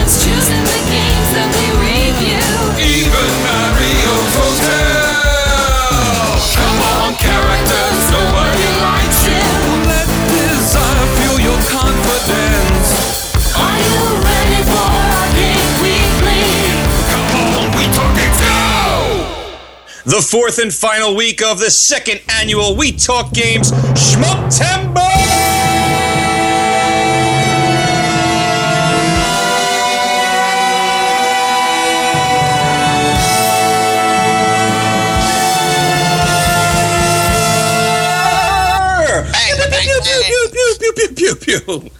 [0.00, 2.40] We take turns choosing the games that we review.
[2.80, 5.20] Even Mario's Hotel.
[6.56, 9.44] Come on, characters, nobody likes you.
[9.84, 12.88] Let desire fuel your confidence.
[13.60, 16.48] Are you ready for our game weekly?
[17.12, 17.28] Come
[17.60, 19.04] on, we talking now.
[20.06, 24.99] The fourth and final week of the second annual We Talk Games Schmuptember!
[41.34, 41.90] Pew, pew.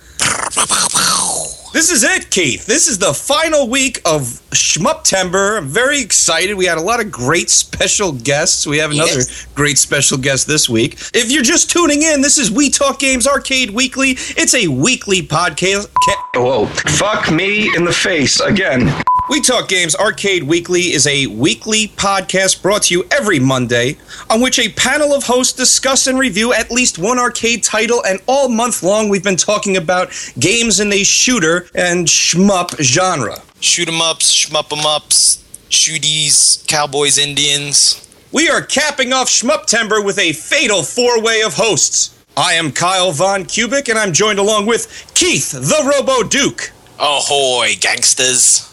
[1.72, 2.66] This is it, Keith.
[2.66, 5.56] This is the final week of Schmuptember.
[5.56, 6.54] I'm very excited.
[6.54, 8.66] We had a lot of great special guests.
[8.66, 9.20] We have another
[9.54, 10.94] great special guest this week.
[11.14, 14.10] If you're just tuning in, this is We Talk Games Arcade Weekly.
[14.36, 15.88] It's a weekly podcast.
[16.34, 18.92] Whoa, fuck me in the face again.
[19.30, 23.96] We Talk Games Arcade Weekly is a weekly podcast brought to you every Monday,
[24.28, 28.02] on which a panel of hosts discuss and review at least one arcade title.
[28.04, 33.40] And all month long, we've been talking about games in the shooter and shmup genre.
[33.60, 35.38] shoot 'em ups, shmup 'em ups,
[35.70, 37.98] shooties, cowboys, Indians.
[38.32, 42.10] We are capping off Schmuptember with a fatal four way of hosts.
[42.36, 47.76] I am Kyle Von Kubic, and I'm joined along with Keith the Robo Duke, Ahoy,
[47.78, 48.69] gangsters.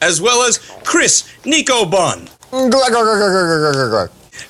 [0.00, 2.28] As well as Chris Nico Bun,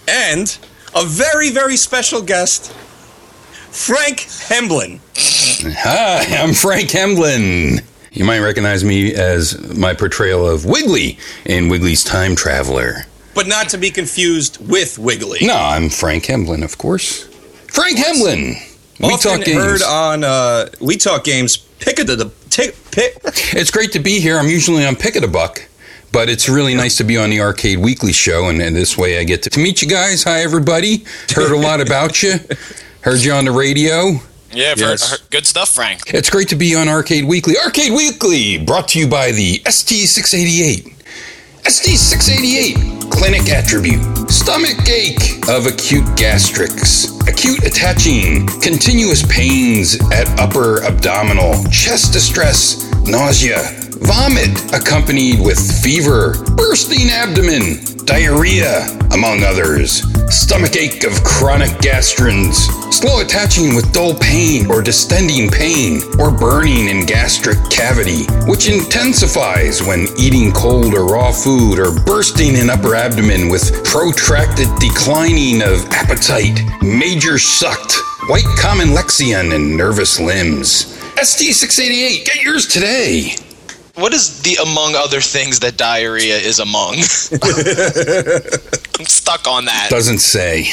[0.09, 0.59] and
[0.95, 5.01] a very, very special guest, Frank Hemblin.
[5.79, 7.81] Hi, I'm Frank Hemblin.
[8.13, 13.05] You might recognize me as my portrayal of Wiggly in Wiggly's Time Traveler.
[13.35, 15.39] But not to be confused with Wiggly.
[15.43, 17.25] No, I'm Frank Hemblin, of course.
[17.69, 18.57] Frank Hemblin.
[19.01, 19.59] We Often talk games.
[19.63, 21.57] heard on uh, We Talk Games.
[21.57, 23.15] Pick a the tick pick.
[23.55, 24.39] It's great to be here.
[24.39, 25.63] I'm usually on Pick of the Buck,
[26.13, 29.19] but it's really nice to be on the Arcade Weekly show, and, and this way
[29.19, 30.25] I get to, to meet you guys.
[30.25, 31.05] Hi, everybody.
[31.35, 32.35] Heard a lot about you.
[33.03, 34.15] Heard you on the radio.
[34.53, 35.17] Yeah, for, Yes.
[35.19, 36.13] for- good stuff, Frank.
[36.15, 37.55] It's great to be on Arcade Weekly.
[37.65, 40.95] Arcade Weekly, brought to you by the ST688.
[41.65, 51.63] ST688, clinic attribute, stomach ache of acute gastrics acute attaching, continuous pains at upper abdominal,
[51.71, 53.59] chest distress, nausea,
[54.01, 63.21] vomit accompanied with fever, bursting abdomen, diarrhea, among others, stomach ache of chronic gastrins, slow
[63.21, 70.07] attaching with dull pain or distending pain, or burning in gastric cavity, which intensifies when
[70.19, 76.61] eating cold or raw food, or bursting in upper abdomen with protracted declining of appetite,
[76.83, 77.95] major sucked,
[78.29, 80.97] white common lexion, and nervous limbs.
[81.17, 83.35] ST688, get yours today.
[83.99, 86.95] What is the among other things that diarrhea is among?
[86.95, 87.03] I'm
[89.07, 89.89] stuck on that.
[89.91, 90.69] Doesn't say.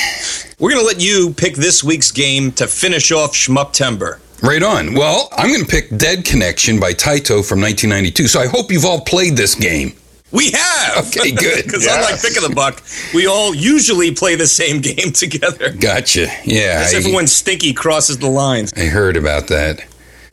[0.60, 4.20] We're gonna let you pick this week's game to finish off Schmuptember.
[4.44, 4.94] Right on.
[4.94, 8.28] Well, I'm going to pick Dead Connection by Taito from 1992.
[8.28, 9.94] So I hope you've all played this game.
[10.32, 11.08] We have.
[11.08, 11.56] Okay, good.
[11.66, 15.72] Because unlike Pick of the Buck, we all usually play the same game together.
[15.72, 16.28] Gotcha.
[16.44, 16.82] Yeah.
[16.82, 18.74] Except I, for when Stinky crosses the lines.
[18.74, 19.84] I heard about that.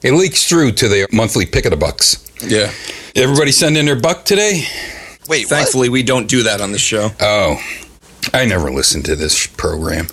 [0.02, 2.31] It leaks through to the monthly pick of the bucks.
[2.42, 2.72] Yeah.
[3.14, 4.64] Everybody send in their buck today?
[5.28, 5.50] Wait, what?
[5.50, 7.10] Thankfully, we don't do that on the show.
[7.20, 7.62] Oh,
[8.32, 10.06] I never listened to this program.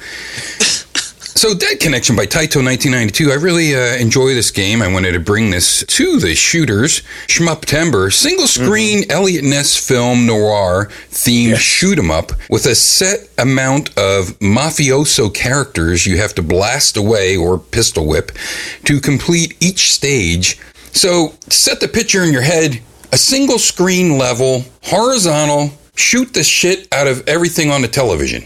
[1.39, 3.31] So, Dead Connection by Taito 1992.
[3.31, 4.81] I really uh, enjoy this game.
[4.81, 7.01] I wanted to bring this to the shooters.
[7.27, 13.87] Schmuptember, single screen Eliot Ness film noir themed shoot 'em up with a set amount
[13.97, 18.33] of mafioso characters you have to blast away or pistol whip
[18.83, 20.59] to complete each stage.
[20.93, 22.81] So, set the picture in your head
[23.11, 28.43] a single screen level, horizontal, shoot the shit out of everything on the television.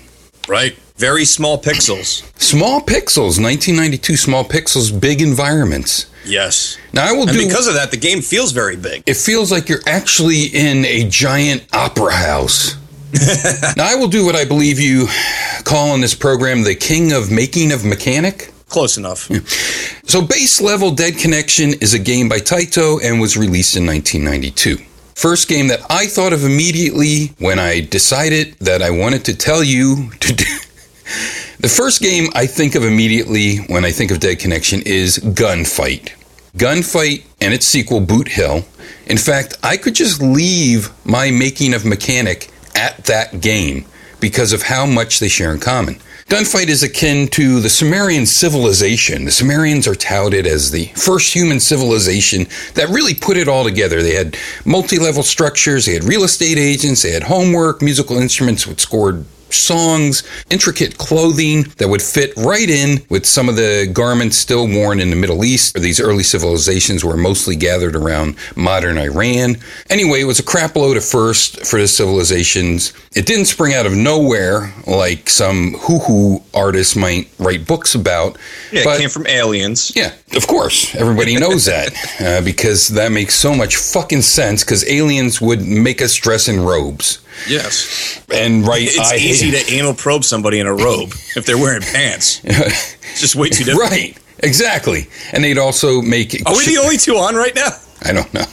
[0.47, 0.75] Right.
[0.95, 2.23] Very small pixels.
[2.39, 6.05] Small pixels, 1992 small pixels, big environments.
[6.25, 6.77] Yes.
[6.93, 7.45] Now I will And do.
[7.47, 9.03] because of that, the game feels very big.
[9.05, 12.75] it feels like you're actually in a giant opera house.
[13.75, 15.07] now I will do what I believe you
[15.65, 18.52] call in this program the king of making of mechanic.
[18.73, 19.29] Close enough.
[20.09, 24.83] So, Base Level Dead Connection is a game by Taito and was released in 1992.
[25.13, 29.63] First game that I thought of immediately when I decided that I wanted to tell
[29.63, 30.45] you to do.
[31.59, 36.11] The first game I think of immediately when I think of Dead Connection is Gunfight.
[36.57, 38.65] Gunfight and its sequel, Boot Hill.
[39.05, 43.85] In fact, I could just leave my making of Mechanic at that game
[44.19, 45.99] because of how much they share in common.
[46.27, 49.25] Gunfight is akin to the Sumerian civilization.
[49.25, 54.01] The Sumerians are touted as the first human civilization that really put it all together.
[54.01, 58.65] They had multi level structures, they had real estate agents, they had homework, musical instruments
[58.65, 59.25] that scored
[59.59, 64.99] songs, intricate clothing that would fit right in with some of the garments still worn
[64.99, 65.75] in the Middle East.
[65.75, 69.57] These early civilizations were mostly gathered around modern Iran.
[69.89, 72.93] Anyway, it was a crap load at first for the civilizations.
[73.15, 78.37] It didn't spring out of nowhere like some hoo-hoo artists might write books about.
[78.71, 79.91] Yeah, but it came from aliens.
[79.95, 80.93] yeah, of course.
[80.95, 86.01] Everybody knows that uh, because that makes so much fucking sense because aliens would make
[86.01, 87.19] us dress in robes.
[87.47, 88.21] Yes.
[88.33, 91.81] And right, It's I easy to anal probe somebody in a robe if they're wearing
[91.81, 92.41] pants.
[92.43, 93.89] It's just way too different.
[93.91, 95.07] Right, exactly.
[95.33, 96.33] And they'd also make.
[96.47, 97.69] Are we the only two on right now?
[98.03, 98.45] I don't know.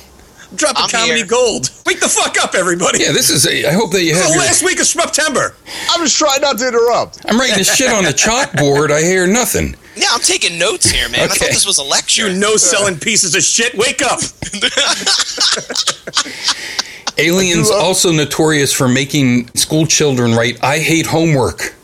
[0.56, 1.26] Drop a I'm comedy here.
[1.26, 1.70] gold.
[1.86, 2.98] Wake the fuck up, everybody.
[3.04, 3.46] Yeah, this is.
[3.46, 4.28] A, I hope that you It's have.
[4.30, 5.54] the Your, last week of September.
[5.90, 7.24] I'm just trying not to interrupt.
[7.28, 8.90] I'm writing this shit on the chalkboard.
[8.90, 9.76] I hear nothing.
[10.00, 11.20] Yeah, I'm taking notes here, man.
[11.20, 12.28] I thought this was a lecture.
[12.30, 13.74] You no selling pieces of shit.
[13.74, 14.20] Wake up.
[17.18, 21.60] Aliens love- also notorious for making school children write "I hate homework,"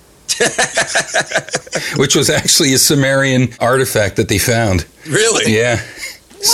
[1.96, 4.86] which was actually a Sumerian artifact that they found.
[5.06, 5.54] Really?
[5.54, 5.82] Yeah.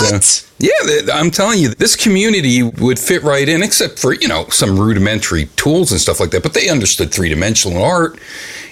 [0.00, 0.22] What?
[0.22, 4.46] So, yeah, I'm telling you, this community would fit right in, except for, you know,
[4.48, 6.42] some rudimentary tools and stuff like that.
[6.42, 8.18] But they understood three dimensional art.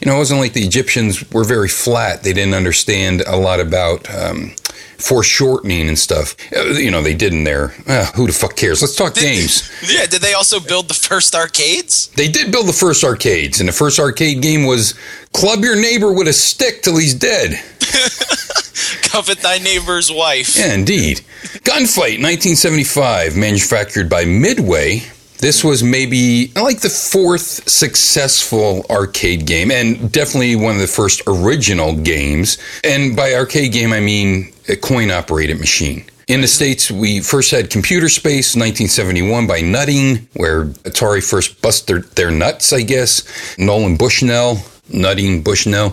[0.01, 2.23] You know, it wasn't like the Egyptians were very flat.
[2.23, 4.55] They didn't understand a lot about um,
[4.99, 6.37] foreshortening and stuff.
[6.57, 7.75] Uh, You know, they did in there.
[7.87, 8.81] Uh, who the fuck cares?
[8.81, 9.69] Let's talk games.
[9.91, 12.09] Yeah, did they also build the first arcades?
[12.15, 14.95] They did build the first arcades, and the first arcade game was
[15.33, 17.61] club your neighbor with a stick till he's dead.
[19.03, 20.57] Covet thy neighbor's wife.
[20.57, 21.19] Yeah, indeed.
[21.65, 25.03] Gunfight, 1975, manufactured by Midway.
[25.39, 31.23] This was maybe like the fourth successful arcade game, and definitely one of the first
[31.27, 32.59] original games.
[32.85, 36.05] And by arcade game, I mean a coin operated machine.
[36.29, 42.05] In the States, we first had Computer Space, 1971, by Nutting, where Atari first busted
[42.05, 43.25] their, their nuts, I guess.
[43.59, 44.59] Nolan Bushnell,
[44.93, 45.91] Nutting Bushnell,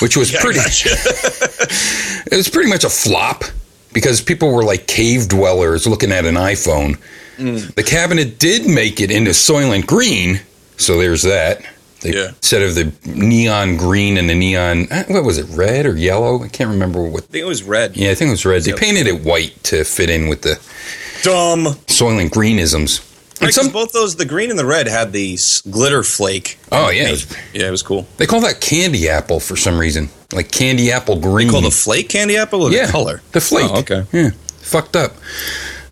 [0.00, 0.60] which was pretty.
[2.30, 3.42] It was pretty much a flop
[3.92, 6.98] because people were like cave dwellers looking at an iPhone.
[7.38, 10.40] The cabinet did make it into Soylent Green,
[10.76, 11.62] so there's that.
[12.02, 12.28] They, Yeah.
[12.28, 16.42] Instead of the neon green and the neon, uh, what was it, red or yellow?
[16.44, 17.24] I can't remember what.
[17.24, 17.96] I think it was red.
[17.96, 18.62] Yeah, I think it was red.
[18.62, 20.56] They painted it white to fit in with the
[21.22, 21.64] Dumb.
[21.86, 23.00] Soylent Greenisms.
[23.40, 25.36] Because some, both those, the green and the red, had the
[25.70, 26.58] glitter flake.
[26.70, 28.06] oh yeah, it was- Yeah, it was cool.
[28.18, 31.50] they call that candy apple for some reason, like candy apple green.
[31.50, 33.22] Called the flake candy apple or yeah, the color?
[33.32, 33.70] the flake.
[33.72, 34.04] Oh, okay.
[34.12, 35.14] Yeah, fucked up.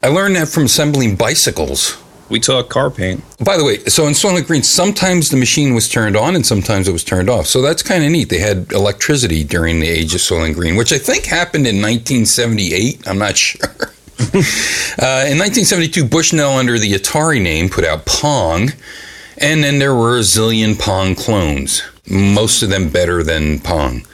[0.03, 1.97] I learned that from assembling bicycles.
[2.29, 3.25] We took car paint.
[3.43, 6.87] By the way, so in Soylent Green, sometimes the machine was turned on and sometimes
[6.87, 7.47] it was turned off.
[7.47, 8.29] So that's kind of neat.
[8.29, 13.09] They had electricity during the age of Soylent Green, which I think happened in 1978.
[13.09, 13.65] I'm not sure.
[14.99, 18.71] uh, in 1972, Bushnell, under the Atari name, put out Pong.
[19.37, 24.05] And then there were a zillion Pong clones, most of them better than Pong.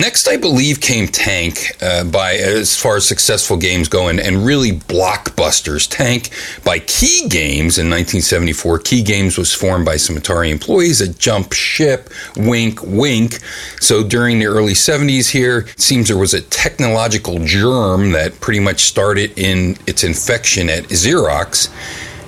[0.00, 4.46] Next, I believe, came Tank uh, by as far as successful games go and, and
[4.46, 5.86] really blockbusters.
[5.86, 6.30] Tank
[6.64, 8.78] by Kee Games in 1974.
[8.78, 13.40] Kee Games was formed by some Atari employees that jumped ship, wink, wink.
[13.78, 18.60] So during the early 70s here, it seems there was a technological germ that pretty
[18.60, 21.68] much started in its infection at Xerox.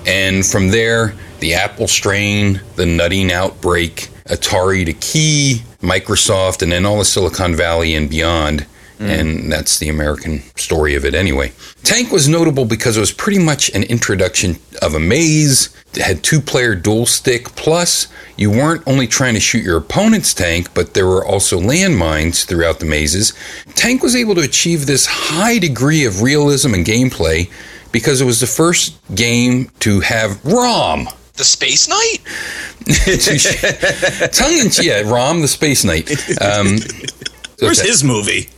[0.05, 6.85] And from there, the Apple strain, the nutting outbreak, Atari to Kee, Microsoft, and then
[6.85, 8.65] all the Silicon Valley and beyond.
[8.99, 9.19] Mm.
[9.19, 11.51] And that's the American story of it anyway.
[11.83, 15.75] Tank was notable because it was pretty much an introduction of a maze.
[15.93, 20.33] It had two player dual stick, plus, you weren't only trying to shoot your opponent's
[20.33, 23.33] tank, but there were also landmines throughout the mazes.
[23.75, 27.51] Tank was able to achieve this high degree of realism and gameplay
[27.91, 31.09] because it was the first game to have ROM.
[31.35, 32.19] The Space Knight?
[34.33, 36.11] Tongue in cheek, yeah, Rom, the Space Knight.
[36.39, 36.77] Um,
[37.59, 37.87] Where's okay.
[37.87, 38.49] his movie?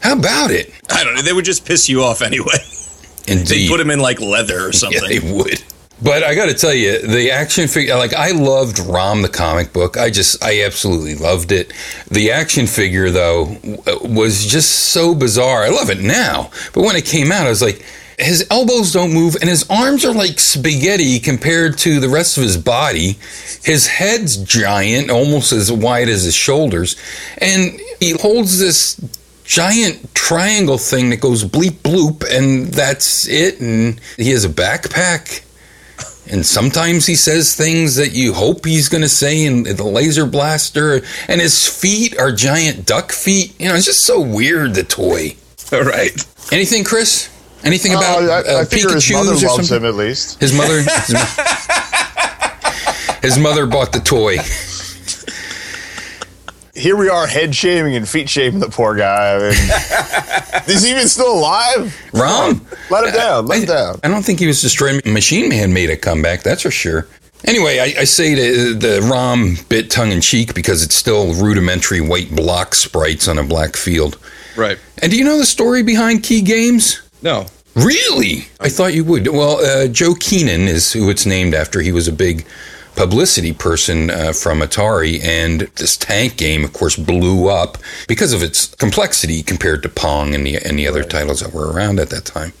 [0.00, 0.72] How about it?
[0.90, 1.22] I don't know.
[1.22, 2.58] They would just piss you off anyway.
[3.28, 3.46] Indeed.
[3.46, 5.08] They put him in like leather or yeah, something.
[5.08, 5.62] they would.
[6.02, 9.72] But I got to tell you, the action figure, like I loved Rom the comic
[9.72, 9.96] book.
[9.96, 11.72] I just, I absolutely loved it.
[12.10, 13.56] The action figure, though,
[14.02, 15.62] was just so bizarre.
[15.62, 16.50] I love it now.
[16.72, 17.86] But when it came out, I was like,
[18.18, 22.44] his elbows don't move and his arms are like spaghetti compared to the rest of
[22.44, 23.18] his body.
[23.62, 26.96] His head's giant, almost as wide as his shoulders.
[27.38, 29.00] And he holds this
[29.44, 33.60] giant triangle thing that goes bleep bloop, and that's it.
[33.60, 35.42] And he has a backpack.
[36.30, 40.24] And sometimes he says things that you hope he's going to say in the laser
[40.24, 41.02] blaster.
[41.28, 43.58] And his feet are giant duck feet.
[43.60, 45.36] You know, it's just so weird, the toy.
[45.72, 46.12] All right.
[46.50, 47.33] Anything, Chris?
[47.64, 49.76] Anything Uh, about I, uh, I figure his mother or loves something?
[49.78, 50.38] him at least.
[50.40, 50.82] His mother.
[50.82, 51.26] His, mo-
[53.22, 54.36] his mother bought the toy.
[56.74, 59.36] Here we are, head shaming and feet shaming the poor guy.
[59.36, 61.96] I mean, is he even still alive?
[62.12, 62.66] Rom?
[62.90, 63.46] Let him down.
[63.46, 64.00] Let him down.
[64.02, 65.06] I don't think he was destroyed.
[65.06, 67.06] Machine Man made a comeback, that's for sure.
[67.46, 72.00] Anyway, I, I say the, the ROM bit tongue in cheek because it's still rudimentary
[72.00, 74.18] white block sprites on a black field.
[74.56, 74.78] Right.
[75.00, 77.00] And do you know the story behind Kee Games?
[77.24, 77.46] No.
[77.74, 78.46] Really?
[78.60, 79.26] I thought you would.
[79.26, 81.80] Well, uh, Joe Keenan is who it's named after.
[81.80, 82.46] He was a big
[82.94, 88.42] publicity person uh, from Atari, and this tank game, of course, blew up because of
[88.42, 92.10] its complexity compared to Pong and the and the other titles that were around at
[92.10, 92.52] that time.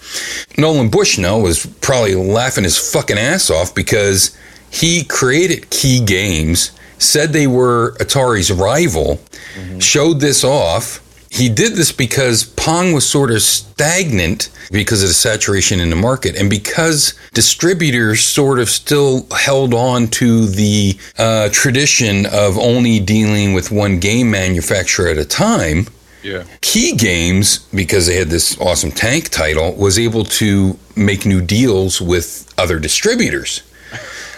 [0.58, 4.36] Nolan Bushnell was probably laughing his fucking ass off because
[4.70, 9.20] he created Kee Games, said they were Atari's rival,
[9.78, 11.03] showed this off.
[11.34, 15.96] He did this because Pong was sort of stagnant because of the saturation in the
[15.96, 23.00] market, and because distributors sort of still held on to the uh, tradition of only
[23.00, 25.88] dealing with one game manufacturer at a time.
[26.22, 26.44] Yeah.
[26.60, 32.00] Kee Games, because they had this awesome tank title, was able to make new deals
[32.00, 33.64] with other distributors.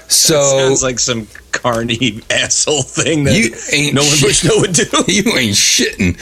[0.09, 4.73] So Sounds like some carny asshole thing that You ain't no one wish no would
[4.73, 4.83] do.
[5.07, 6.17] you ain't shitting.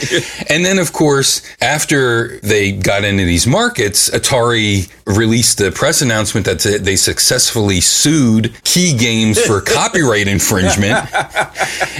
[0.49, 6.45] And then, of course, after they got into these markets, Atari released the press announcement
[6.45, 11.07] that they successfully sued Kee Games for copyright infringement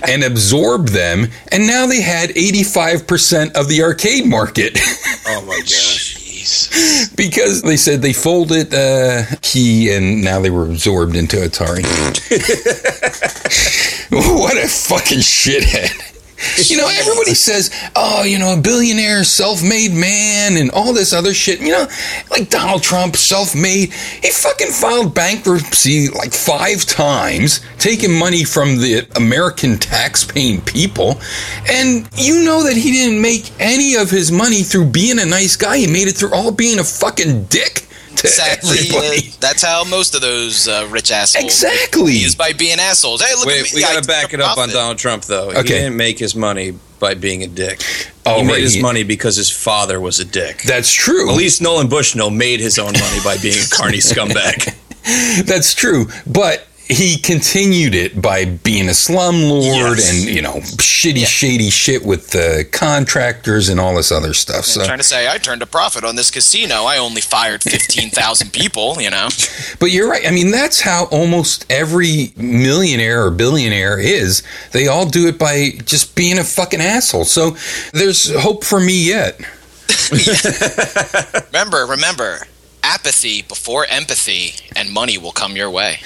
[0.07, 1.27] and absorbed them.
[1.51, 4.77] And now they had 85% of the arcade market
[5.27, 6.14] Oh my gosh.
[7.15, 11.83] Because they said they folded uh, Kee and now they were absorbed into Atari.
[14.11, 16.14] what a fucking shithead.
[16.75, 21.13] You know, everybody says, oh, you know, a billionaire, self made man, and all this
[21.13, 21.59] other shit.
[21.61, 21.87] You know,
[22.31, 23.93] like Donald Trump, self made.
[23.93, 31.19] He fucking filed bankruptcy like five times, taking money from the American tax paying people.
[31.69, 35.55] And you know that he didn't make any of his money through being a nice
[35.55, 35.77] guy.
[35.77, 37.85] He made it through all being a fucking dick
[38.21, 42.13] to Sadly, uh, that's how most of those uh, rich assholes Exactly.
[42.17, 43.21] is by being assholes.
[43.21, 43.69] Hey, look at me.
[43.75, 44.69] we gotta back it up on.
[44.69, 45.51] Donald Trump though.
[45.51, 45.67] He Okay.
[45.69, 47.81] didn't make his money by being a dick.
[48.25, 50.63] Oh, he made right, his money because his father was a dick.
[50.63, 51.29] That's true.
[51.29, 54.73] At least Nolan Bushnell made his own money by being a carny scumbag.
[55.45, 60.11] That's true, but he continued it by being a slumlord Yes.
[60.11, 64.65] and you know shitty, shady shit with the contractors and all this other stuff.
[64.65, 66.83] So, trying to say I turned a profit on this casino.
[66.83, 69.01] I only fired fifteen thousand people.
[69.01, 69.29] You know,
[69.79, 70.27] but you're right.
[70.27, 74.43] I mean, that's how almost every millionaire or billionaire is.
[74.71, 77.25] They all do it by just being a fucking asshole.
[77.25, 77.57] So,
[77.93, 79.39] there's hope for me yet.
[81.47, 82.39] remember, remember,
[82.85, 85.97] apathy before empathy, and money will come your way.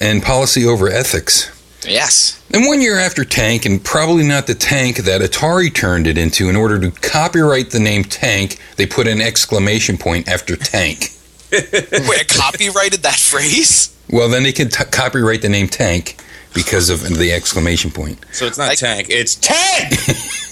[0.00, 1.54] And policy over ethics.
[1.86, 2.42] Yes.
[2.52, 6.48] And one year after Tank, and probably not the tank that Atari turned it into,
[6.48, 11.12] in order to copyright the name Tank, they put an exclamation point after Tank.
[11.52, 13.94] Wait, copyrighted that phrase?
[14.10, 16.20] Well, then they could t- copyright the name Tank
[16.52, 18.18] because of the exclamation point.
[18.32, 19.92] So it's not Like- tank, it's tank.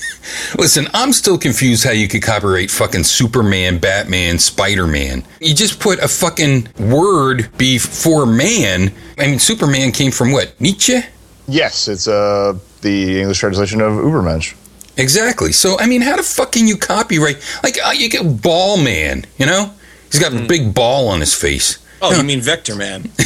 [0.58, 5.24] Listen, I'm still confused how you could copyright fucking Superman, Batman, Spider Man.
[5.40, 8.92] You just put a fucking word before man.
[9.18, 10.58] I mean, Superman came from what?
[10.60, 11.00] Nietzsche?
[11.48, 14.54] Yes, it's uh, the English translation of Ubermensch.
[14.96, 15.52] Exactly.
[15.52, 17.36] So, I mean, how the fuck can you copyright?
[17.62, 19.72] Like, uh, you get Ball Man, you know?
[20.10, 21.78] He's got a big ball on his face.
[22.02, 23.02] Oh, you mean Vector Man?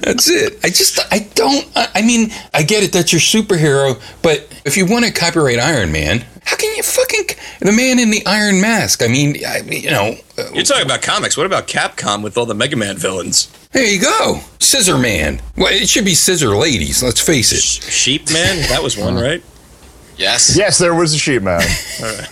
[0.00, 0.58] That's it.
[0.64, 4.76] I just, I don't, I I mean, I get it, that's your superhero, but if
[4.76, 7.26] you want to copyright Iron Man, how can you fucking,
[7.60, 9.02] the man in the Iron Mask?
[9.02, 11.36] I mean, I, you know, uh, You're talking about comics.
[11.36, 13.50] What about Capcom with all the Mega Man villains?
[13.72, 14.40] there you go.
[14.60, 15.40] Scissor Man.
[15.56, 17.60] Well, it should be Scissor Ladies, let's face it.
[17.62, 18.68] Sheep Man?
[18.68, 19.42] That was one, right?
[20.16, 20.56] Yes.
[20.56, 21.60] Yes, there was a sheep man.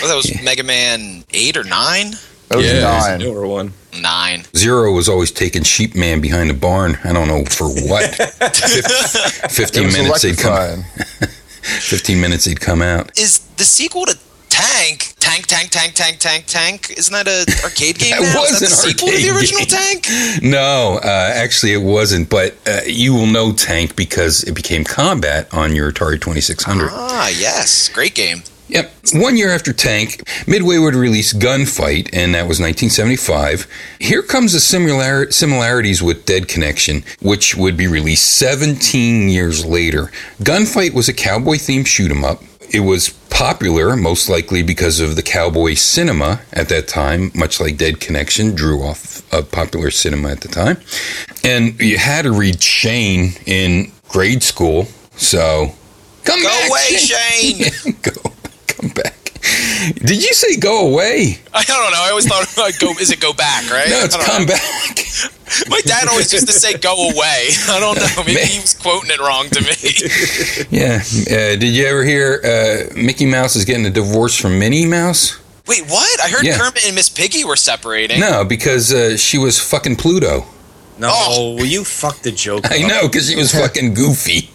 [0.00, 2.12] Well, that was Mega Man eight or nine.
[2.54, 3.18] That was Yeah, there's a nine.
[3.18, 3.72] newer one.
[4.00, 4.44] Nine.
[4.56, 6.98] Zero was always taking sheep man behind the barn.
[7.04, 8.14] I don't know for what.
[8.14, 10.82] Fif- Fifteen minutes they'd come.
[11.62, 13.16] Fifteen minutes they'd come out.
[13.18, 14.16] Is the sequel to
[14.50, 16.90] Tank, Tank, Tank, Tank, Tank, Tank, Tank?
[16.96, 20.00] Isn't that an arcade game That was an the sequel to the original game.
[20.00, 20.42] Tank?
[20.44, 22.30] No, uh, actually it wasn't.
[22.30, 26.62] But uh, you will know Tank because it became Combat on your Atari Twenty Six
[26.62, 26.90] Hundred.
[26.92, 27.88] Ah, yes.
[27.88, 28.42] Great game.
[28.68, 28.92] Yep.
[29.14, 33.66] One year after Tank, Midway would release Gunfight, and that was 1975.
[34.00, 40.10] Here comes the similar- similarities with Dead Connection, which would be released 17 years later.
[40.42, 42.42] Gunfight was a cowboy themed shoot 'em up.
[42.70, 47.76] It was popular, most likely because of the cowboy cinema at that time, much like
[47.76, 50.78] Dead Connection drew off of popular cinema at the time.
[51.44, 55.74] And you had to read Shane in grade school, so
[56.24, 57.96] come Go back, away, Shane.
[58.02, 58.12] go,
[58.76, 59.14] come back.
[59.96, 61.38] Did you say go away?
[61.52, 61.98] I don't know.
[62.02, 62.92] I always thought about go.
[63.00, 63.70] Is it go back?
[63.70, 63.88] Right?
[63.90, 64.48] No, it's come know.
[64.48, 65.68] back.
[65.68, 67.48] My dad always used to say go away.
[67.68, 68.24] I don't know.
[68.24, 70.66] Maybe he was quoting it wrong to me.
[70.70, 70.96] Yeah.
[71.02, 75.38] Uh, did you ever hear uh, Mickey Mouse is getting a divorce from Minnie Mouse?
[75.66, 76.20] Wait, what?
[76.20, 76.56] I heard Yeah.
[76.58, 78.20] Kermit and Miss Piggy were separating.
[78.20, 80.46] No, because uh, she was fucking Pluto.
[80.98, 81.54] No, Oh.
[81.54, 82.70] will you fuck the joke?
[82.70, 82.88] I up?
[82.88, 84.48] know, because she was fucking goofy.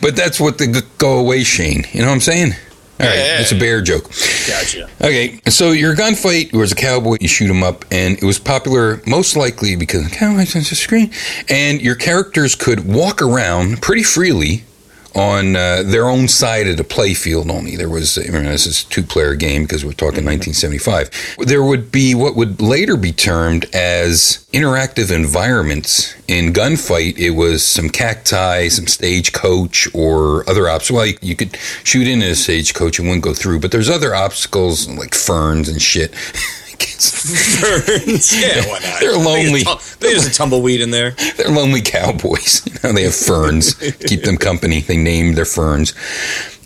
[0.00, 1.84] But that's what the go away Shane.
[1.92, 2.52] You know what I'm saying?
[3.00, 4.04] All right, Yeah, it's a bear joke.
[4.46, 4.88] Gotcha.
[5.00, 9.02] Okay, so your gunfight was a cowboy, you shoot him up, and it was popular
[9.06, 11.10] most likely because cowboys on the screen,
[11.48, 14.64] and your characters could walk around pretty freely
[15.14, 17.76] on uh, their own side of the play field only.
[17.76, 21.36] There was, I mean, this is a two player game because we're talking 1975.
[21.46, 26.14] There would be what would later be termed as interactive environments.
[26.26, 30.96] In Gunfight, it was some cacti, some stagecoach, or other obstacles.
[30.96, 34.14] Well, you, you could shoot into a stagecoach and wouldn't go through, but there's other
[34.14, 36.14] obstacles like ferns and shit.
[37.60, 38.40] Ferns.
[38.40, 39.00] yeah, why not?
[39.00, 39.60] They're lonely.
[39.60, 41.12] They just, they just a tumbleweed in there.
[41.36, 42.62] They're lonely cowboys.
[42.74, 43.74] You know, they have ferns.
[44.06, 44.80] Keep them company.
[44.80, 45.94] They name their ferns.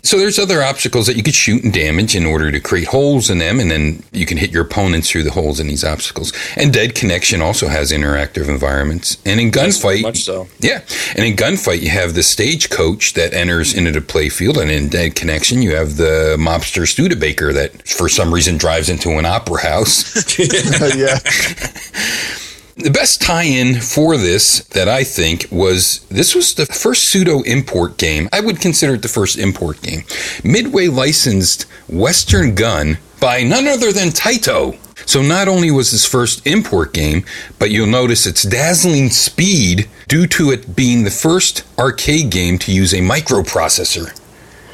[0.03, 3.29] So there's other obstacles that you could shoot and damage in order to create holes
[3.29, 6.33] in them, and then you can hit your opponents through the holes in these obstacles.
[6.55, 9.17] And Dead Connection also has interactive environments.
[9.25, 10.47] And in gunfight, Much so.
[10.59, 10.81] yeah,
[11.15, 15.15] and in gunfight you have the stagecoach that enters into the playfield, and in Dead
[15.15, 20.39] Connection you have the mobster Studebaker that, for some reason, drives into an opera house.
[20.95, 21.19] yeah.
[22.79, 27.97] The best tie-in for this that I think was this was the first pseudo import
[27.97, 28.29] game.
[28.31, 30.03] I would consider it the first import game.
[30.45, 34.77] Midway licensed Western Gun by none other than Taito.
[35.05, 37.25] So not only was this first import game,
[37.57, 42.71] but you'll notice its dazzling speed due to it being the first arcade game to
[42.71, 44.17] use a microprocessor.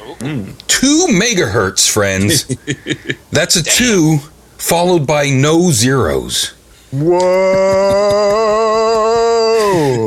[0.00, 0.54] Oh.
[0.68, 2.44] Two megahertz, friends.
[3.32, 4.18] That's a two
[4.58, 6.55] followed by no zeros.
[6.98, 8.06] Whoa.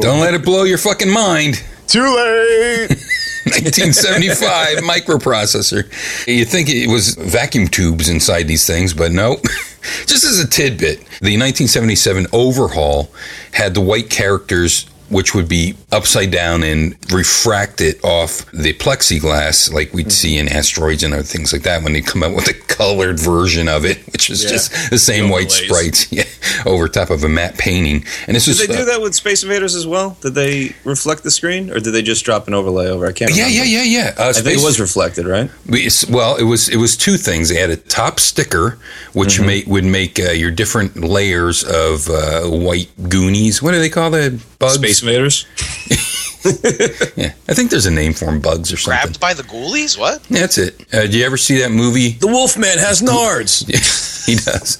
[0.02, 1.63] Don't let it blow your fucking mind.
[1.88, 2.89] Too late.
[3.45, 5.86] 1975 microprocessor.
[6.28, 9.38] You think it was vacuum tubes inside these things, but no.
[10.06, 13.12] Just as a tidbit, the 1977 overhaul
[13.54, 19.72] had the white characters which would be upside down and refract it off the plexiglass
[19.74, 22.48] like we'd see in asteroids and other things like that when they come out with
[22.48, 24.50] a colored version of it, which is Yeah.
[24.50, 26.24] just the same white sprites yeah,
[26.65, 28.06] over top of a matte painting.
[28.28, 30.17] And this Did was they do uh, that with Space Invaders as well?
[30.22, 33.08] Did they reflect the screen, or did they just drop an overlay over?
[33.08, 33.32] I can't.
[33.36, 33.65] yeah, remember.
[33.65, 34.24] yeah, yeah, yeah.
[34.26, 35.50] Uh, I think it was reflected, right?
[35.67, 37.50] We- Well, it was it was two things.
[37.50, 38.78] They had a top sticker,
[39.13, 39.67] which Mm-hmm.
[39.67, 43.62] ma- would make uh, your different layers of uh, white goonies.
[43.62, 44.76] What do they call the bugs?
[44.76, 45.46] Space Invaders.
[46.42, 48.98] Yeah, I think there's a name for them, bugs or something.
[49.02, 50.00] Grabbed by the ghoulies?
[50.00, 50.26] What?
[50.30, 50.86] Yeah, that's it.
[50.94, 52.12] Uh, do you ever see that movie?
[52.12, 53.68] The Wolfman has nards.
[53.68, 53.80] yeah,
[54.26, 54.78] he does.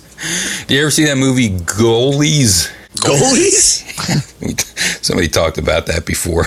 [0.68, 2.72] Do you ever see that movie Ghoulies?
[2.96, 3.84] Ghoulies?
[5.04, 6.46] Somebody talked about that before.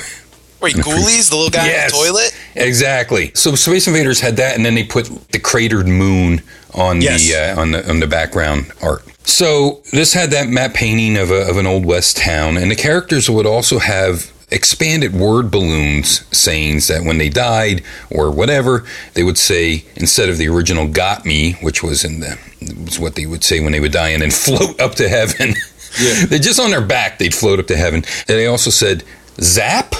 [0.62, 1.28] Wait, ghoulies?
[1.30, 1.92] The little guy Yes.
[1.92, 2.36] in the toilet?
[2.54, 3.32] Exactly.
[3.34, 6.40] So Space Invaders had that, and then they put the cratered moon
[6.74, 7.26] on Yes.
[7.28, 9.02] the uh, on the on the background art.
[9.24, 12.76] So this had that matte painting of a, of an old west town, and the
[12.76, 19.22] characters would also have expanded word balloons sayings that when they died or whatever they
[19.22, 22.36] would say instead of the original got me which was in the
[22.84, 25.54] was what they would say when they would die and then float up to heaven
[25.98, 26.26] Yeah.
[26.28, 29.04] they just on their back they'd float up to heaven and they also said
[29.40, 29.94] zap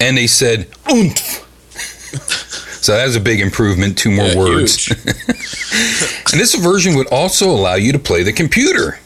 [0.00, 1.46] and they said oomph.
[2.80, 4.88] So that was a big improvement two more Yeah, words.
[6.32, 8.98] And this version would also allow you to play the computer.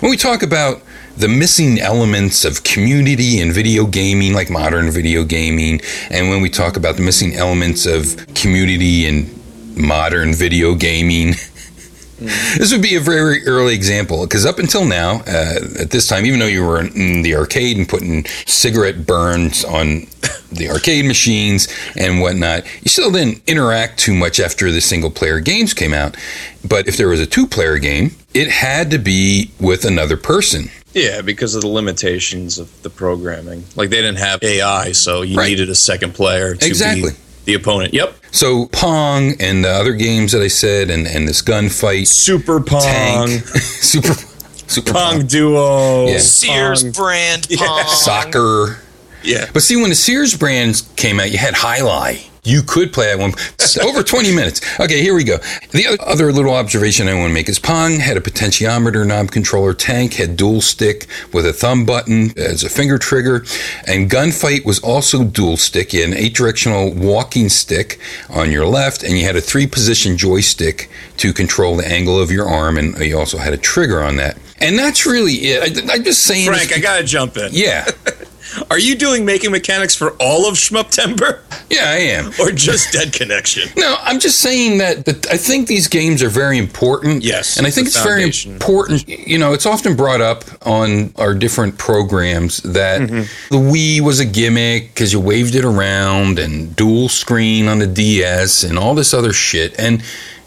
[0.00, 0.82] When we talk about
[1.16, 5.80] the missing elements of community and video gaming, like modern video gaming,
[6.10, 9.30] and when we talk about the missing elements of community and
[9.76, 11.34] modern video gaming,
[12.58, 16.26] This would be a very early example because up until now, uh, at this time,
[16.26, 20.06] even though you were in the arcade and putting cigarette burns on
[20.52, 25.40] the arcade machines and whatnot, you still didn't interact too much after the single player
[25.40, 26.16] games came out.
[26.68, 30.70] But if there was a two player game, it had to be with another person.
[30.94, 33.64] Yeah, because of the limitations of the programming.
[33.74, 35.48] Like they didn't have AI, so you Right.
[35.48, 37.10] needed a second player to Exactly.
[37.10, 37.94] be the opponent.
[37.94, 38.14] Yep.
[38.32, 42.80] So Pong and the other games that I said, and, and this gunfight, Super Pong,
[42.82, 44.14] tank, super,
[44.66, 46.18] super Pong Duo, Yeah.
[46.18, 46.92] Sears Pong.
[46.92, 47.84] brand Yeah.
[47.84, 48.78] Soccer.
[49.24, 49.48] Yeah.
[49.52, 52.30] But see, when the Sears brands came out, you had Highlight.
[52.46, 53.32] You could play that one
[53.82, 54.60] over 20 minutes.
[54.78, 55.38] Okay, here we go.
[55.70, 59.30] The other- other little observation I want to make is Pong had a potentiometer knob
[59.30, 59.72] controller.
[59.72, 63.46] Tank had dual stick with a thumb button as a finger trigger.
[63.86, 65.94] And Gunfight was also dual stick.
[65.94, 69.66] You had an eight directional walking stick on your left, and you had a three
[69.66, 72.76] position joystick to control the angle of your arm.
[72.76, 74.36] And you also had a trigger on that.
[74.58, 75.88] And that's really it.
[75.90, 76.46] I, I'm just saying.
[76.46, 77.48] Frank, I gotta jump in.
[77.52, 77.86] yeah.
[78.70, 81.40] Are you doing making mechanics for all of Shmup Schmuptember
[81.70, 82.32] Yeah, I am.
[82.40, 83.68] or just Dead Connection?
[83.76, 87.22] No, I'm just saying that, that I think these games are very important.
[87.22, 89.06] Yes, And I think it's very important.
[89.08, 93.54] You know, it's often brought up on our different programs that mm-hmm.
[93.54, 97.86] the Wii was a gimmick because you waved it around and dual screen on the
[97.86, 99.78] DS and all this other shit.
[99.78, 100.02] And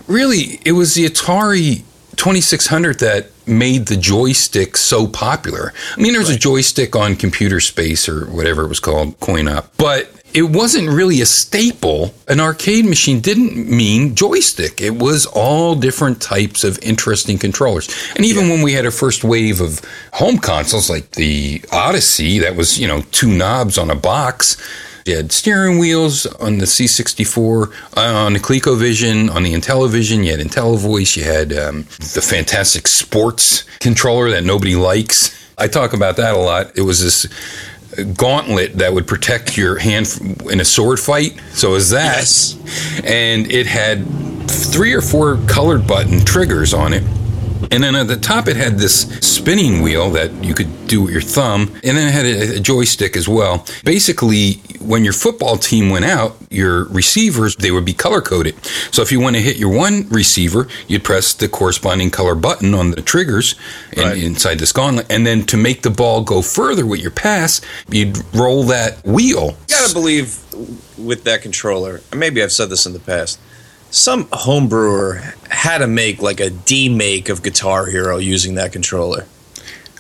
[0.08, 1.84] really, it was the Atari
[2.16, 5.74] 2600 that made the joystick so popular.
[5.96, 9.48] I mean, there was a joystick on Computer Space or whatever it was called, Coin
[9.48, 12.14] Op, but it wasn't really a staple.
[12.28, 14.82] An arcade machine didn't mean joystick.
[14.82, 17.90] It was all different types of interesting controllers.
[18.16, 19.82] And even when we had our first wave of
[20.14, 24.58] home consoles like the Odyssey, that was, you know, two knobs on a box.
[25.08, 30.26] You had steering wheels on the C64, uh, on the ColecoVision, on the Intellivision.
[30.26, 31.16] You had IntelliVoice.
[31.16, 35.34] You had um, the fantastic sports controller that nobody likes.
[35.58, 36.78] I talk about that a lot.
[36.78, 37.26] It was this
[38.18, 40.20] gauntlet that would protect your hand
[40.52, 41.40] in a sword fight.
[41.54, 43.02] So it was that, Yes.
[43.06, 44.06] and it had
[44.50, 47.04] three or four colored button triggers on it.
[47.72, 51.12] And then at the top, it had this spinning wheel that you could do with
[51.12, 53.66] your thumb, and then it had a, a joystick as well.
[53.84, 58.56] Basically, when your football team went out, your receivers they would be color coded.
[58.92, 62.74] So if you want to hit your one receiver, you'd press the corresponding color button
[62.74, 63.56] on the triggers
[63.94, 67.62] in- inside this gauntlet, and then to make the ball go further with your pass,
[67.90, 69.58] you'd roll that wheel.
[69.70, 70.40] You gotta believe
[70.98, 73.40] with that controller, maybe I've said this in the past,
[73.90, 79.26] some homebrewer had to make like a D-make of Guitar Hero using that controller.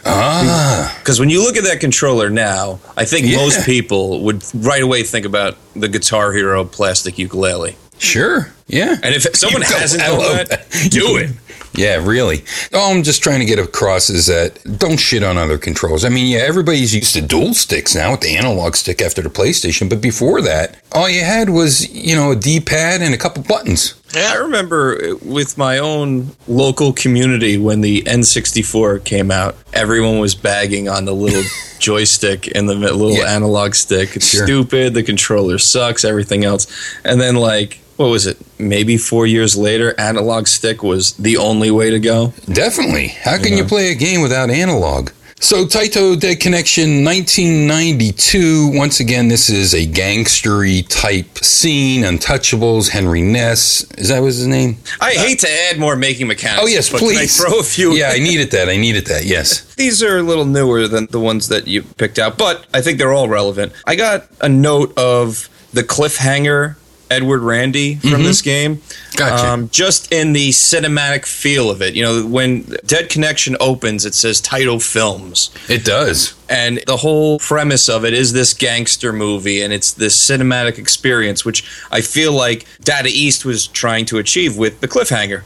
[0.06, 3.38] Ah, Because when you look at that controller now, I think Yeah.
[3.38, 7.76] most people would right away think about the Guitar Hero plastic ukulele.
[8.00, 8.95] sure, yeah.
[9.04, 10.67] And if someone hasn't done that.
[10.91, 11.32] do it.
[11.78, 12.44] Yeah, really.
[12.74, 16.04] All I'm just trying to get across is that don't shit on other controls.
[16.04, 19.30] I mean, yeah, everybody's used to dual sticks now with the analog stick after the
[19.30, 23.18] PlayStation, but before that, all you had was, you know, a D pad and a
[23.18, 23.94] couple buttons.
[24.16, 30.90] I remember with my own local community when the N64 came out, everyone was bagging
[30.90, 31.44] on the little
[31.80, 33.36] joystick and the little Yeah.
[33.36, 34.16] analog stick.
[34.16, 34.46] It's Sure.
[34.46, 34.94] stupid.
[34.94, 36.04] The controller sucks.
[36.04, 36.68] Everything else.
[37.04, 38.38] And then, like, what was it?
[38.60, 42.34] Maybe four years later, analog stick was the only way to go.
[42.52, 43.10] Definitely.
[43.10, 45.10] How can you play a game without analog?
[45.40, 48.72] So, Taito Dead Connection 1992.
[48.74, 52.02] Once again, this is a gangstery type scene.
[52.02, 53.84] Untouchables, Henry Ness.
[54.00, 54.78] Is that was his name?
[55.00, 56.64] I hate to add more making mechanics.
[56.64, 57.38] Oh, yes, please.
[57.38, 57.94] Can I throw a few?
[57.94, 58.68] Yeah, I needed that.
[58.68, 59.26] I needed that.
[59.26, 59.62] Yes.
[59.76, 62.98] These are a little newer than the ones that you picked out, but I think
[62.98, 63.74] they're all relevant.
[63.86, 66.78] I got a note of the cliffhanger
[67.10, 68.78] Edward Randy from this game.
[68.78, 69.17] Mm-hmm.
[69.17, 69.48] Gotcha.
[69.48, 71.96] Um, just in the cinematic feel of it.
[71.96, 75.50] You know, when Dead Connection opens, it says Taito Films.
[75.70, 76.36] It does.
[76.50, 81.43] And the whole premise of it is this gangster movie, and it's this cinematic experience,
[81.43, 85.43] which I feel like Data East was trying to achieve with the cliffhanger.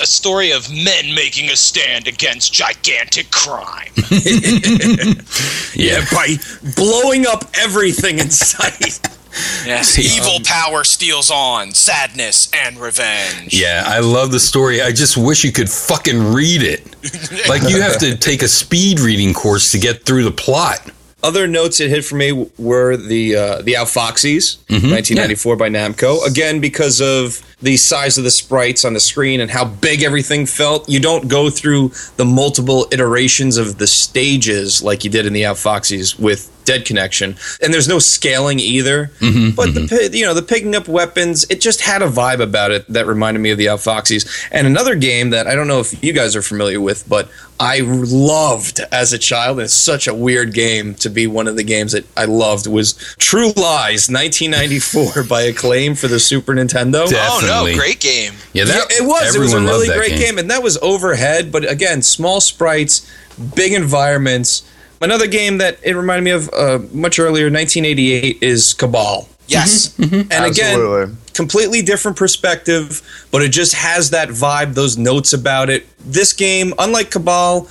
[0.00, 3.90] A story of men making a stand against gigantic crime.
[5.74, 6.04] Yeah.
[6.12, 6.36] By
[6.76, 9.00] blowing up everything in sight.
[9.66, 9.98] Yes.
[9.98, 13.54] Evil power steals on sadness and revenge.
[13.54, 14.82] Yeah, I love the story.
[14.82, 16.82] I just wish you could fucking read it.
[17.48, 20.90] Like you have to take a speed reading course to get through the plot.
[21.22, 26.26] Other notes it hit for me were the uh, the Outfoxies, 1994 by Namco.
[26.26, 30.46] Again, because of the size of the sprites on the screen and how big everything
[30.46, 35.32] felt, you don't go through the multiple iterations of the stages like you did in
[35.32, 39.06] the Outfoxies with Dead Connection, and there's no scaling either.
[39.18, 42.70] Mm-hmm, but the you know the picking up weapons, it just had a vibe about
[42.70, 44.48] it that reminded me of the Outfoxies.
[44.50, 47.28] And another game that I don't know if you guys are familiar with, but
[47.60, 49.58] I loved as a child.
[49.58, 52.66] And it's such a weird game to be one of the games that I loved
[52.66, 57.06] was True Lies, 1994 by Acclaim for the Super Nintendo.
[57.12, 58.34] Oh no, great game.
[58.52, 59.34] Yeah, that, Yeah, it was.
[59.34, 60.38] It was a everyone loved really that great game.
[60.38, 61.52] and that was overhead.
[61.52, 63.08] But again, small sprites,
[63.54, 64.68] big environments.
[65.02, 69.28] Another game that it reminded me of uh, much earlier, 1988, is Cabal.
[69.48, 69.98] Yes.
[69.98, 75.86] And again, completely different perspective, but it just has that vibe, those notes about it.
[75.98, 77.68] This game, unlike Cabal,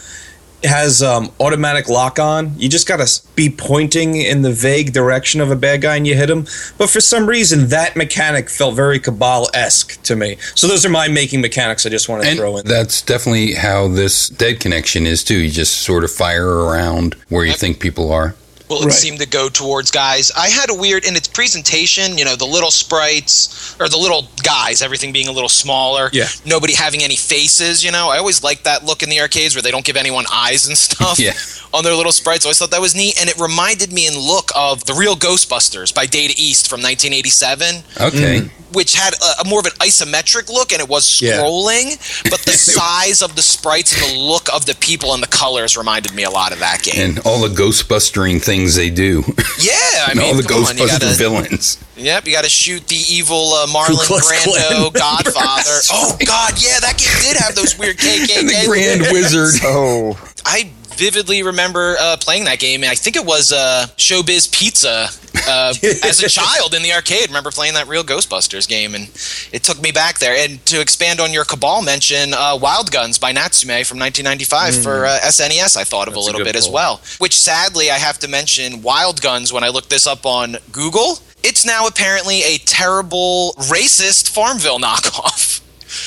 [0.63, 2.57] has um, automatic lock on.
[2.59, 6.05] You just got to be pointing in the vague direction of a bad guy and
[6.05, 6.45] you hit him.
[6.77, 10.37] But for some reason, that mechanic felt very Cabal esque to me.
[10.55, 12.65] So those are my making mechanics I just want to and throw in.
[12.65, 15.37] that's definitely how this dead connection is too.
[15.39, 17.59] You just sort of fire around where you Yep.
[17.59, 18.35] think people are.
[18.71, 20.31] Well, it seemed to go towards guys.
[20.35, 22.17] I had a weird in its presentation.
[22.17, 26.09] You know, the little sprites or the little guys, everything being a little smaller.
[26.13, 26.27] Yeah.
[26.45, 27.83] Nobody having any faces.
[27.83, 30.25] You know, I always like that look in the arcades where they don't give anyone
[30.31, 31.19] eyes and stuff.
[31.19, 31.33] Yeah.
[31.73, 34.13] On their little sprites, I always thought that was neat, and it reminded me in
[34.17, 38.39] look of the real Ghostbusters by Data East from 1987 Okay.
[38.41, 38.49] Mm.
[38.75, 41.37] which had a, a more of an isometric look and it was Yeah.
[41.37, 41.95] scrolling,
[42.29, 45.77] but the size of the sprites and the look of the people and the colors
[45.77, 46.95] reminded me a lot of that game.
[46.97, 49.23] And all the ghostbustering things they do.
[49.59, 49.71] yeah,
[50.05, 51.83] I and mean, all the come on, you Ghostbuster gotta, villains.
[51.97, 54.91] Yep, you got to shoot the evil uh, Marlon Klux Brando, Klan
[55.23, 55.77] Godfather.
[55.91, 58.37] oh God, yeah, that game did have those weird KKK.
[58.39, 59.61] And the Grand Wizard.
[59.63, 64.51] Oh, I vividly remember uh, playing that game, and I think it was uh, Showbiz
[64.51, 65.09] Pizza
[65.47, 65.73] uh,
[66.03, 67.27] as a child in the arcade.
[67.27, 69.05] Remember playing that real Ghostbusters game, and
[69.51, 70.35] it took me back there.
[70.35, 75.05] And to expand on your Cabal mention, uh, Wild Guns by Natsume from 1995 for
[75.05, 76.15] uh, SNES, I thought of Mm.
[76.15, 77.01] That's a a little good bit as well.
[77.19, 81.19] Which sadly, I have to mention Wild Guns when I looked this up on Google.
[81.43, 85.50] It's now apparently a terrible racist Farmville knockoff.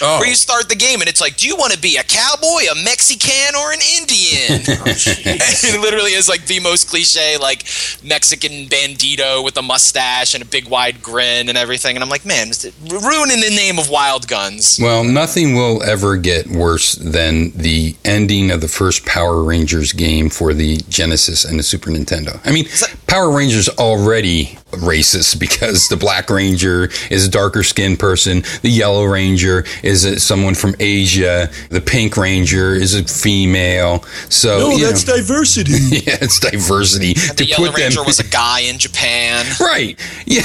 [0.03, 0.21] Oh.
[0.21, 2.65] Where you start the game and it's like, do you want to be a cowboy,
[2.71, 4.63] a Mexican, or an Indian?
[4.75, 7.65] Oh, and it literally is like the most cliche, like
[8.03, 11.97] Mexican bandito with a mustache and a big wide grin and everything.
[11.97, 12.49] And I'm like, man,
[12.83, 14.79] ruining the name of Wild Guns.
[14.81, 20.29] Well, nothing will ever get worse than the ending of the first Power Rangers game
[20.29, 22.41] for the Genesis and the Super Nintendo.
[22.45, 22.67] I mean,
[23.07, 29.05] Power Rangers already racist because the Black Ranger is a darker skinned person, the Yellow
[29.05, 34.05] Ranger is a, someone from Asia, the Pink Ranger is a female.
[34.29, 35.73] So No, that's know, diversity.
[35.73, 39.45] yeah, it's diversity The to Yellow put them Ranger was a guy in Japan.
[39.61, 39.99] Right.
[40.27, 40.43] Yeah.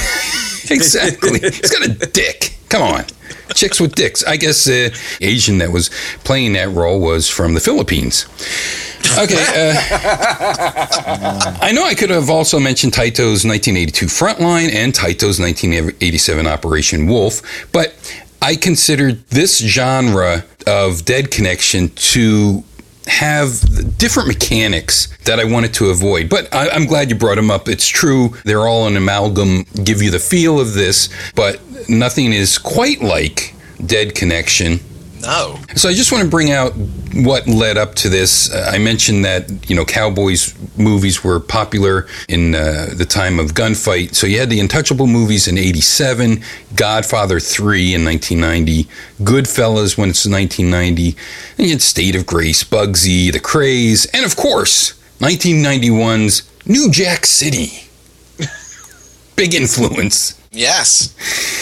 [0.70, 1.40] Exactly.
[1.40, 2.54] He's got a dick.
[2.68, 3.04] Come on.
[3.54, 4.24] Chicks with dicks.
[4.24, 5.90] I guess uh, Asian that was
[6.24, 8.26] playing that role was from the Philippines.
[9.18, 9.44] Okay.
[9.54, 9.74] Uh,
[11.60, 17.42] I know I could have also mentioned Taito's 1982 Frontline and Taito's 1987 Operation Wolf,
[17.72, 17.94] but
[18.42, 22.62] I considered this genre of Dead Connection to
[23.10, 26.28] have different mechanics that I wanted to avoid.
[26.28, 27.68] But I, I'm glad you brought them up.
[27.68, 32.56] It's true, they're all an amalgam, give you the feel of this, but nothing is
[32.56, 34.80] quite like Dead Connection.
[35.20, 35.58] No.
[35.76, 36.72] So I just want to bring out
[37.14, 38.52] what led up to this.
[38.52, 43.52] Uh, I mentioned that you know cowboys movies were popular in uh, the time of
[43.52, 44.14] gunfight.
[44.14, 46.42] So you had the Untouchable movies in '87,
[46.74, 48.88] Godfather 3 in 1990,
[49.22, 51.16] Goodfellas when it's 1990,
[51.58, 57.26] and you had State of Grace, Bugsy, The Krays, and of course 1991's New Jack
[57.26, 57.88] City.
[59.36, 60.40] Big influence.
[60.52, 61.14] Yes.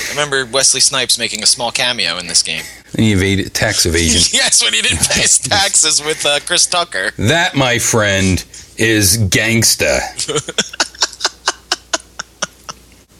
[0.08, 2.64] I remember Wesley Snipes making a small cameo in this game.
[2.94, 4.22] And he evaded tax evasion.
[4.32, 7.10] yes, when he didn't pay his taxes with uh, Chris Tucker.
[7.18, 8.42] That, my friend,
[8.76, 10.00] is gangsta.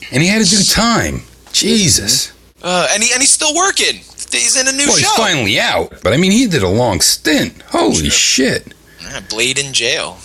[0.13, 1.23] and he had to do time.
[1.53, 2.33] Jesus.
[2.63, 3.97] Uh, and, he, and he's still working.
[4.31, 5.17] He's in a new Well, he's show.
[5.17, 5.93] finally out.
[6.03, 7.61] But I mean, he did a long stint.
[7.63, 8.75] Holy shit.
[9.03, 10.19] Yeah, Blade in jail.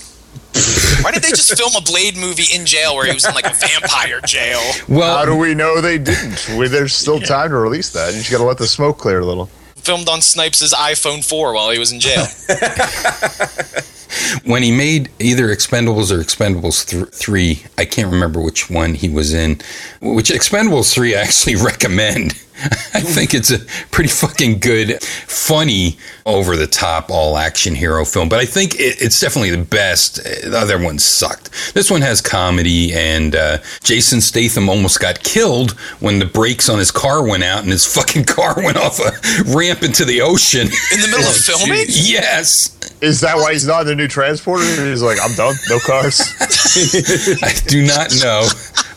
[1.02, 3.46] Why did they just film a Blade movie in jail where he was in like
[3.46, 4.62] a vampire jail?
[4.88, 6.46] Well, how do we know they didn't?
[6.58, 8.13] Well, there's still time to release that.
[8.13, 9.48] You just got to let the smoke clear a little.
[9.76, 12.26] Filmed on Snipes' iPhone 4 while he was in jail.
[14.46, 19.10] when he made either Expendables or Expendables th- 3, I can't remember which one he
[19.10, 19.60] was in,
[20.02, 22.39] which Expendables 3 I actually recommend.
[22.94, 23.60] I think it's a
[23.92, 28.30] pretty fucking good, funny, over the top, all action hero film.
[28.30, 30.24] But I think it, it's definitely the best.
[30.24, 31.50] The other one sucked.
[31.74, 36.80] This one has comedy, and uh, Jason Statham almost got killed when the brakes on
[36.80, 39.12] his car went out and his fucking car went off a
[39.56, 40.68] ramp into the ocean.
[40.68, 41.86] In the middle of filming?
[41.88, 42.78] yes.
[43.02, 44.63] Is that why he's not in the new transporter?
[44.63, 45.56] He's like, I'm done.
[45.70, 46.22] No cars.
[46.39, 48.48] I do not know.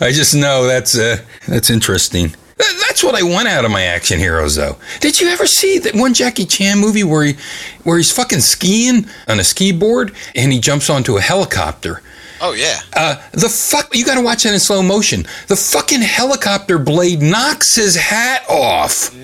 [0.01, 2.33] I just know that's uh, that's interesting.
[2.57, 4.77] That- That's what I want out of my action heroes, though.
[5.01, 7.37] Did you ever see that one Jackie Chan movie where he,
[7.85, 12.01] where he's fucking skiing on a ski board and he jumps onto a helicopter?
[12.41, 12.81] Oh yeah.
[12.95, 15.27] Uh, the fuck, you gotta watch that in slow motion.
[15.49, 19.15] The fucking helicopter blade knocks his hat off.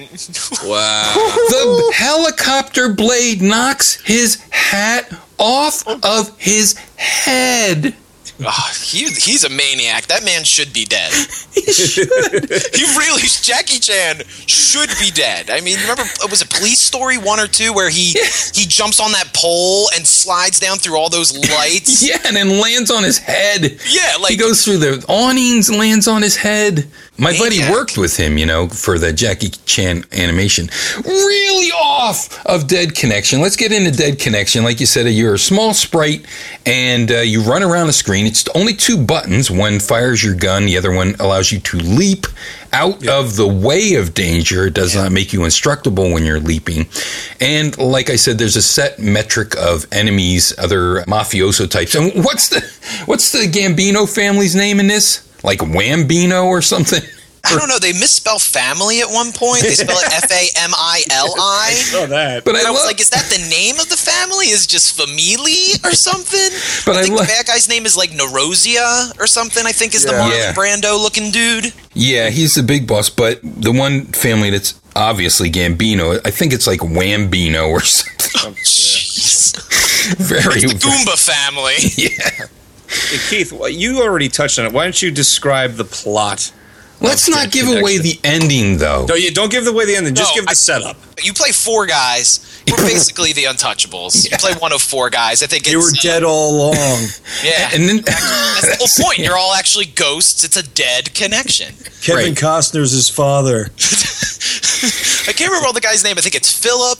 [0.64, 1.12] Wow.
[1.14, 7.94] The helicopter blade knocks his hat off of his head.
[8.40, 10.06] Oh, he, he's a maniac.
[10.06, 11.12] That man should be dead.
[11.54, 15.50] he really, Jackie Chan should be dead.
[15.50, 18.16] I mean, remember, it was a Police Story one or two where he
[18.54, 22.02] he jumps on that pole and slides down through all those lights?
[22.12, 23.78] Yeah, and then lands on his head.
[23.88, 26.88] Yeah, like he goes through the awnings, lands on his head.
[27.22, 30.68] My buddy worked with him, you know, for the Jackie Chan animation.
[31.04, 33.40] Really off of Dead Connection.
[33.40, 34.64] Let's get into Dead Connection.
[34.64, 36.26] Like you said, you're a small sprite
[36.66, 38.26] and uh, you run around the screen.
[38.26, 39.52] It's only two buttons.
[39.52, 42.26] One fires your gun, the other one allows you to leap
[42.72, 44.66] out of the way of danger.
[44.66, 46.88] It does not make you instructable when you're leaping.
[47.40, 51.94] And like I said, there's a set metric of enemies, other mafioso types.
[51.94, 52.60] And what's the
[53.06, 55.28] what's the Gambino family's name in this?
[55.42, 57.02] Like Wambino or something?
[57.44, 57.80] I don't know.
[57.80, 59.62] They misspell family at one point.
[59.62, 61.74] They spell it F A M I L I.
[61.94, 62.44] Oh, that.
[62.44, 64.46] But And I, I was love, like, is that the name of the family?
[64.46, 66.38] Is just Famili or something?
[66.86, 69.66] But I I think lo- the bad guy's name is like Narosia or something.
[69.66, 70.52] I think is the Marlon Yeah.
[70.54, 71.72] Brando looking dude.
[71.94, 73.10] yeah, he's the big boss.
[73.10, 78.54] But the one family that's obviously Gambino, I think it's like Wambino or something.
[78.62, 79.56] Jeez.
[80.16, 81.74] Very The Goomba family.
[81.96, 82.46] yeah.
[82.92, 84.72] Hey, Keith, you already touched on it.
[84.72, 86.52] Why don't you describe the plot?
[87.00, 89.06] Let's not Dead give away the ending, though.
[89.08, 90.14] No, you don't give away the ending.
[90.14, 90.96] Just No, give the I- setup.
[91.20, 92.62] You play four guys.
[92.70, 94.30] We're basically the Untouchables.
[94.30, 95.42] You play one of four guys.
[95.42, 96.72] I think it's, You were uh, dead all along.
[97.44, 97.70] Yeah.
[97.74, 99.18] And then That's the whole point.
[99.18, 100.44] You're all actually ghosts.
[100.44, 101.74] It's a dead connection.
[102.02, 102.34] Kevin Right.
[102.36, 103.70] Costner's his father.
[105.28, 106.14] I can't remember all the guy's name.
[106.18, 106.98] I think it's Philip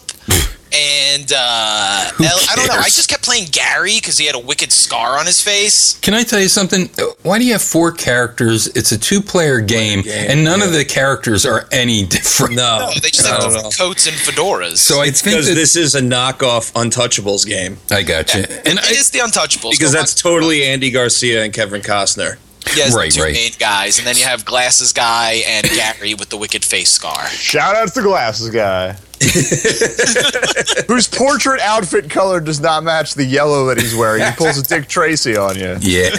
[0.74, 2.74] and uh, Who I don't know.
[2.74, 5.98] I just kept playing Gary because he had a wicked scar on his face.
[6.00, 6.88] Can I tell you something?
[7.22, 8.66] Why do you have four characters?
[8.68, 12.54] It's a two-player game, game, and none of the characters are any different.
[12.54, 13.70] No, No, they just have different know.
[13.70, 14.78] coats and fedoras.
[14.78, 17.76] So I It's think because that this is a knockoff Untouchables game.
[17.90, 18.40] I got you.
[18.42, 19.72] And it I, is the Untouchables.
[19.72, 22.36] Because that's watch- totally Andy Garcia and Kevin Costner.
[22.70, 23.32] He has Right, the two right.
[23.34, 27.26] main guys, and then you have Glasses Guy and Gary with the wicked face scar.
[27.28, 28.96] Shout out to the glasses guy.
[30.88, 34.24] Whose portrait outfit color does not match the yellow that he's wearing.
[34.24, 35.76] He pulls a Dick Tracy on you.
[35.80, 36.10] yeah,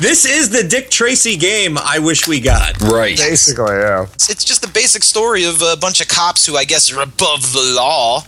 [0.00, 2.80] This is the Dick Tracy game I wish we got.
[2.80, 3.16] right.
[3.18, 4.04] Basically, yeah.
[4.14, 7.02] It's, it's just the basic story of a bunch of cops who I guess are
[7.02, 8.22] above the law.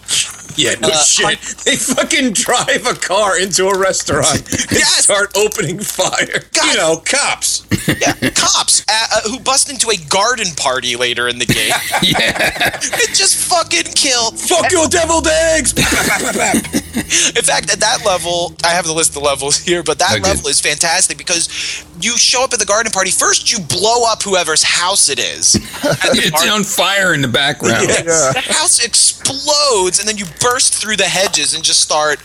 [0.55, 1.39] Yeah, no Uh, shit.
[1.65, 5.05] They fucking drive a car into a restaurant and Yes.
[5.05, 6.43] start opening fire.
[6.53, 6.67] God.
[6.73, 7.65] You know, cops.
[7.89, 11.73] Yeah, cops uh, uh, who bust into a garden party later in the game.
[12.03, 14.33] Yeah, and just fucking kill.
[14.33, 15.73] Fuck your deviled eggs.
[15.73, 20.23] In fact, at that level, I have the list of levels here, but that Okay.
[20.23, 21.49] level is fantastic because
[22.01, 23.11] you show up at the garden party.
[23.11, 25.55] First, you blow up whoever's house it is.
[25.85, 27.87] At it's garden- on fire in the background.
[27.88, 28.03] Yeah.
[28.03, 32.18] the house explodes, and then you burst through the hedges and just start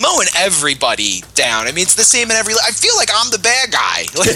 [0.00, 1.68] mowing everybody down.
[1.68, 2.54] I mean, it's the same in every.
[2.54, 4.06] I feel like I'm the bad guy.
[4.20, 4.26] Like,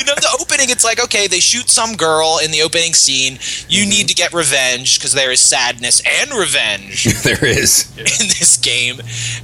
[0.00, 3.38] you know, the opening, it's like okay, they shoot some girl in the opening scene.
[3.68, 7.90] You need to get revenge because there is sadness and revenge There is.
[7.98, 9.00] in this game,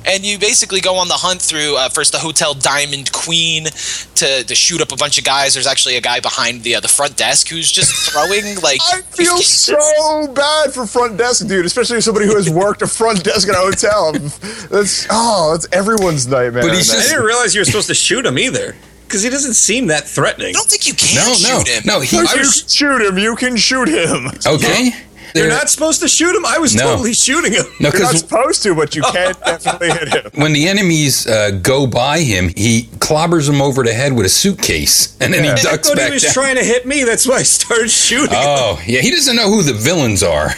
[0.07, 4.45] and you basically go on the hunt through uh, first the Hotel Diamond Queen to,
[4.45, 5.55] to shoot up a bunch of guys.
[5.55, 8.81] There's actually a guy behind the uh, the front desk who's just throwing like.
[8.91, 11.67] I feel so bad for front desk, dude.
[11.67, 14.13] Especially somebody who has worked a front desk at a hotel.
[14.71, 16.63] That's oh, that's everyone's nightmare.
[16.63, 17.01] But he's man.
[17.01, 18.75] I didn't realize you were supposed to shoot him either.
[19.07, 20.49] Because he doesn't seem that threatening.
[20.49, 21.83] I don't think you can No, no, shoot him.
[21.87, 22.01] no.
[22.01, 24.29] He, If you shoot him, you can shoot him.
[24.47, 24.91] okay.
[25.35, 26.47] You're not supposed to shoot him.
[26.47, 26.85] I was No.
[26.85, 27.67] totally shooting him.
[27.79, 30.31] No, You're not supposed to, but you can't definitely hit him.
[30.35, 34.31] when the enemies uh, go by him, he clobbers them over the head with a
[34.31, 35.55] suitcase, and then Yeah.
[35.57, 36.33] he I ducks thought back he was down.
[36.33, 37.05] trying to hit me.
[37.05, 38.31] That's why I started shooting.
[38.35, 38.43] him.
[38.45, 40.51] Oh, yeah, he doesn't know who the villains are.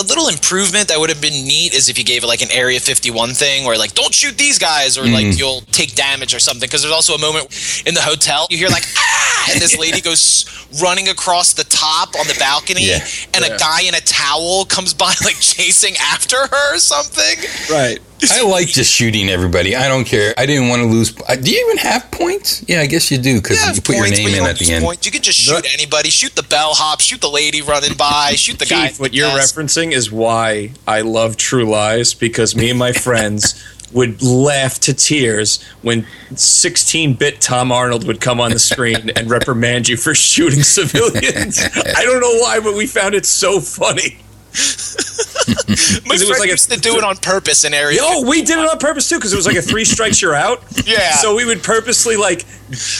[0.00, 2.50] A little improvement that would have been neat is if you gave it like an
[2.50, 5.12] Area 51 thing where like don't shoot these guys or Mm.
[5.12, 7.46] like you'll take damage or something because there's also a moment
[7.86, 10.46] in the hotel you hear like ah and this lady goes
[10.82, 13.06] running across the top on the balcony Yeah.
[13.34, 17.36] and a guy in a towel comes by like chasing after her or something.
[17.70, 17.98] Right.
[18.32, 19.74] I like just shooting everybody.
[19.76, 20.34] I don't care.
[20.38, 21.14] I didn't want to lose.
[21.28, 22.64] uh, Do you even have points?
[22.68, 24.48] Yeah, I guess you do because Yeah, you put your points, but name you in
[24.48, 24.84] at the end.
[24.84, 25.06] points.
[25.06, 28.66] You can just shoot anybody, shoot the bellhop, shoot the lady running by, shoot the
[28.66, 28.88] guy.
[28.88, 29.52] Keith, what you're Yes.
[29.52, 33.62] referencing is why I love True Lies because me and my friends
[33.92, 39.88] would laugh to tears when 16-bit Tom Arnold would come on the screen and reprimand
[39.88, 41.60] you for shooting civilians.
[41.96, 44.18] I don't know why, but we found it so funny.
[46.06, 47.98] My it was friend like a- used to do it on purpose in area.
[48.02, 50.34] Oh, we did it on purpose too because it was like a three strikes you're
[50.34, 50.62] out.
[50.86, 51.12] Yeah.
[51.12, 52.44] So we would purposely like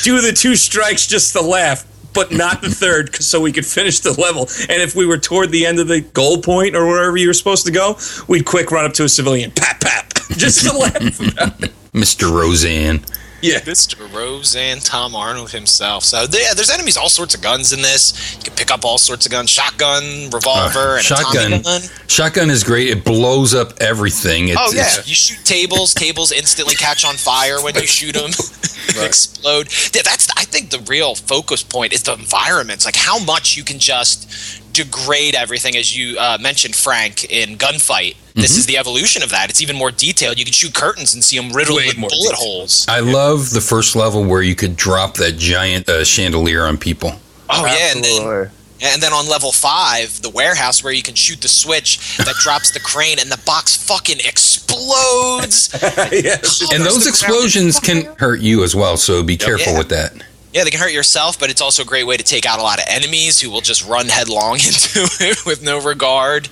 [0.03, 4.01] do the two strikes just to laugh, but not the third, so we could finish
[4.01, 4.43] the level.
[4.69, 7.35] And if we were toward the end of the goal point or wherever you were
[7.35, 7.97] supposed to go,
[8.29, 11.21] we'd quick run up to a civilian, pap pap, just to laugh.
[11.21, 11.73] About it.
[11.93, 12.31] Mr.
[12.31, 13.01] Roseanne.
[13.45, 13.61] Yeah.
[13.61, 14.11] Mr.
[14.12, 16.05] Rose and Tom Arnold himself.
[16.05, 18.36] So yeah, there's enemies, all sorts of guns in this.
[18.36, 21.53] You can pick up all sorts of guns: shotgun, revolver, Uh, and shotgun.
[21.53, 21.82] a gun.
[22.09, 22.88] Shotgun is great.
[22.88, 24.49] It blows up everything.
[24.49, 25.95] It's, Oh yeah, you shoot tables.
[25.95, 28.30] Tables instantly catch on fire when you shoot them.
[29.03, 29.68] Explode.
[29.95, 32.84] Yeah, that's I think the real focus point is the environments.
[32.84, 38.16] Like how much you can just degrade everything, as you uh, mentioned, Frank, in gunfight.
[38.35, 38.59] This Mm-hmm.
[38.59, 39.49] is the evolution of that.
[39.49, 40.39] It's even more detailed.
[40.39, 42.39] You can shoot curtains and see them riddled Way with more bullet detailed.
[42.49, 42.85] holes.
[42.89, 47.12] I love the first level where you could drop that giant uh, chandelier on people.
[47.49, 48.51] Oh yeah, and then
[48.83, 52.72] And then on level five, the warehouse where you can shoot the switch that drops
[52.72, 55.70] the crane and the box fucking explodes.
[56.12, 56.37] yeah.
[56.75, 59.79] And those explosions can hurt you as well, so be careful Yeah.
[59.79, 60.12] with that.
[60.55, 62.63] Yeah, they can hurt yourself, but it's also a great way to take out a
[62.63, 66.49] lot of enemies who will just run headlong into it with no regard.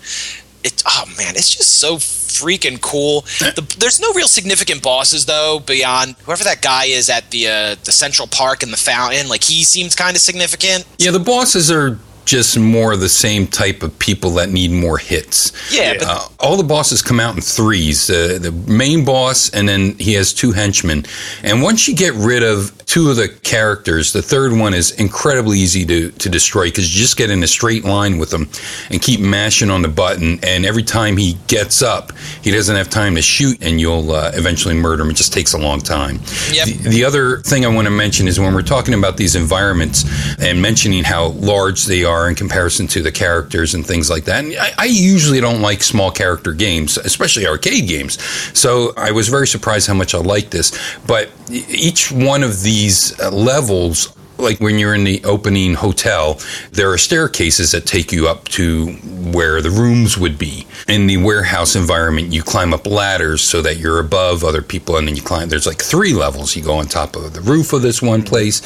[0.65, 3.23] It, oh man, it's just so freaking cool.
[3.39, 7.77] The, there's no real significant bosses though, beyond whoever that guy is at the uh,
[7.85, 9.29] the Central Park and the fountain.
[9.29, 10.85] Like he seems kind of significant.
[10.99, 14.99] Yeah, the bosses are just more of the same type of people that need more
[14.99, 15.53] hits.
[15.73, 18.09] Yeah, but Uh, all the bosses come out in threes.
[18.09, 21.05] Uh, the main boss, and then he has two henchmen.
[21.43, 25.59] And once you get rid of two of the characters, the third one is incredibly
[25.59, 28.47] easy to, to destroy because you just get in a straight line with him
[28.91, 30.39] and keep mashing on the button.
[30.43, 32.13] And every time he gets up,
[32.43, 35.11] he doesn't have time to shoot, and you'll uh, eventually murder him.
[35.11, 36.21] It just takes a long time.
[36.53, 36.67] Yep.
[36.67, 40.05] The, the other thing I want to mention is when we're talking about these environments
[40.39, 44.45] and mentioning how large they are in comparison to the characters and things like that.
[44.45, 48.23] And I, I usually don't like small character games, especially arcade games.
[48.53, 50.79] So I was very surprised how much I like this.
[51.07, 53.99] But each one of these uh, levels
[54.43, 56.41] like when you're in the opening hotel,
[56.73, 58.93] there are staircases that take you up to
[59.33, 60.67] where the rooms would be.
[60.89, 65.07] In the warehouse environment, you climb up ladders so that you're above other people, and
[65.07, 65.49] then you climb.
[65.49, 66.57] There's like three levels.
[66.57, 68.61] You go on top of the roof of this one place.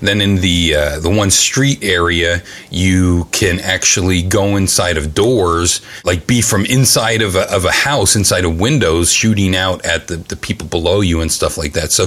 [0.00, 5.80] Then in the uh, the one street area, you can actually go inside of doors,
[6.04, 10.08] like be from inside of a, of a house, inside of windows, shooting out at
[10.08, 11.92] the, the people below you and stuff like that.
[11.92, 12.06] So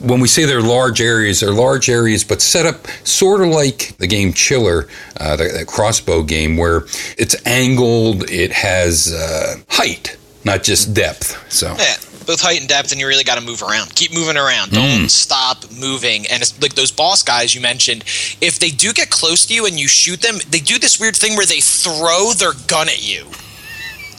[0.00, 3.96] when we say they're large areas, they're large areas, but set up sort of like
[3.98, 4.88] the game Chiller,
[5.20, 6.82] uh, that, that crossbow game, where
[7.18, 11.52] it's angled, it has uh, height, not just depth.
[11.52, 13.94] So Yeah, both height and depth, and you really got to move around.
[13.94, 14.70] Keep moving around.
[14.72, 16.26] Don't stop moving.
[16.30, 18.02] And it's like those boss guys you mentioned.
[18.40, 21.16] If they do get close to you and you shoot them, they do this weird
[21.16, 23.26] thing where they throw their gun at you,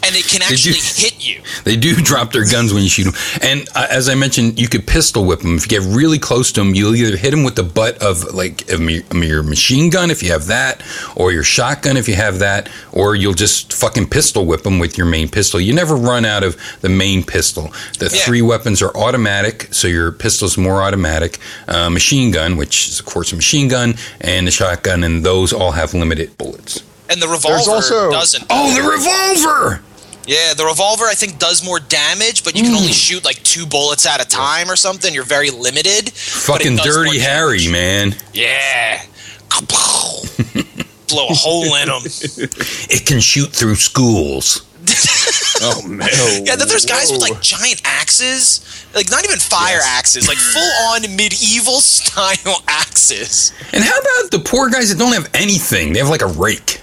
[0.08, 0.48] and it can do.
[0.54, 1.42] actually hit you.
[1.64, 3.14] They do drop their guns when you shoot them.
[3.42, 5.56] And uh, as I mentioned, you could pistol whip them.
[5.56, 8.34] If you get really close to them, you'll either hit them with the butt of
[8.34, 8.78] like a,
[9.14, 10.82] your machine gun if you have that,
[11.16, 14.98] or your shotgun if you have that, or you'll just fucking pistol whip them with
[14.98, 15.60] your main pistol.
[15.60, 17.74] You never run out of the main pistol.
[18.00, 18.22] The Yeah.
[18.26, 21.40] three weapons are automatic, so your pistol's more automatic.
[21.68, 25.52] Uh, machine gun, which is of course a machine gun, and the shotgun, and those
[25.54, 26.82] all have limited bullets.
[27.10, 28.46] And the revolver also- doesn't.
[28.50, 29.82] Oh, the revolver!
[30.28, 32.78] Yeah, the revolver I think does more damage, but you can Mm.
[32.82, 35.14] only shoot like two bullets at a time or something.
[35.14, 36.06] You're very limited.
[36.06, 38.16] but it Fucking does more dirty Harry, man.
[38.34, 39.02] Yeah.
[41.08, 42.02] Blow a hole in them.
[42.06, 44.62] It can shoot through schools.
[45.60, 46.08] Oh man.
[46.46, 48.62] Yeah, then there's guys with like giant axes,
[48.94, 53.54] like not even fire axes, like full on medieval style axes.
[53.74, 55.94] And how about the poor guys that don't have anything?
[55.94, 56.80] They have like a rake.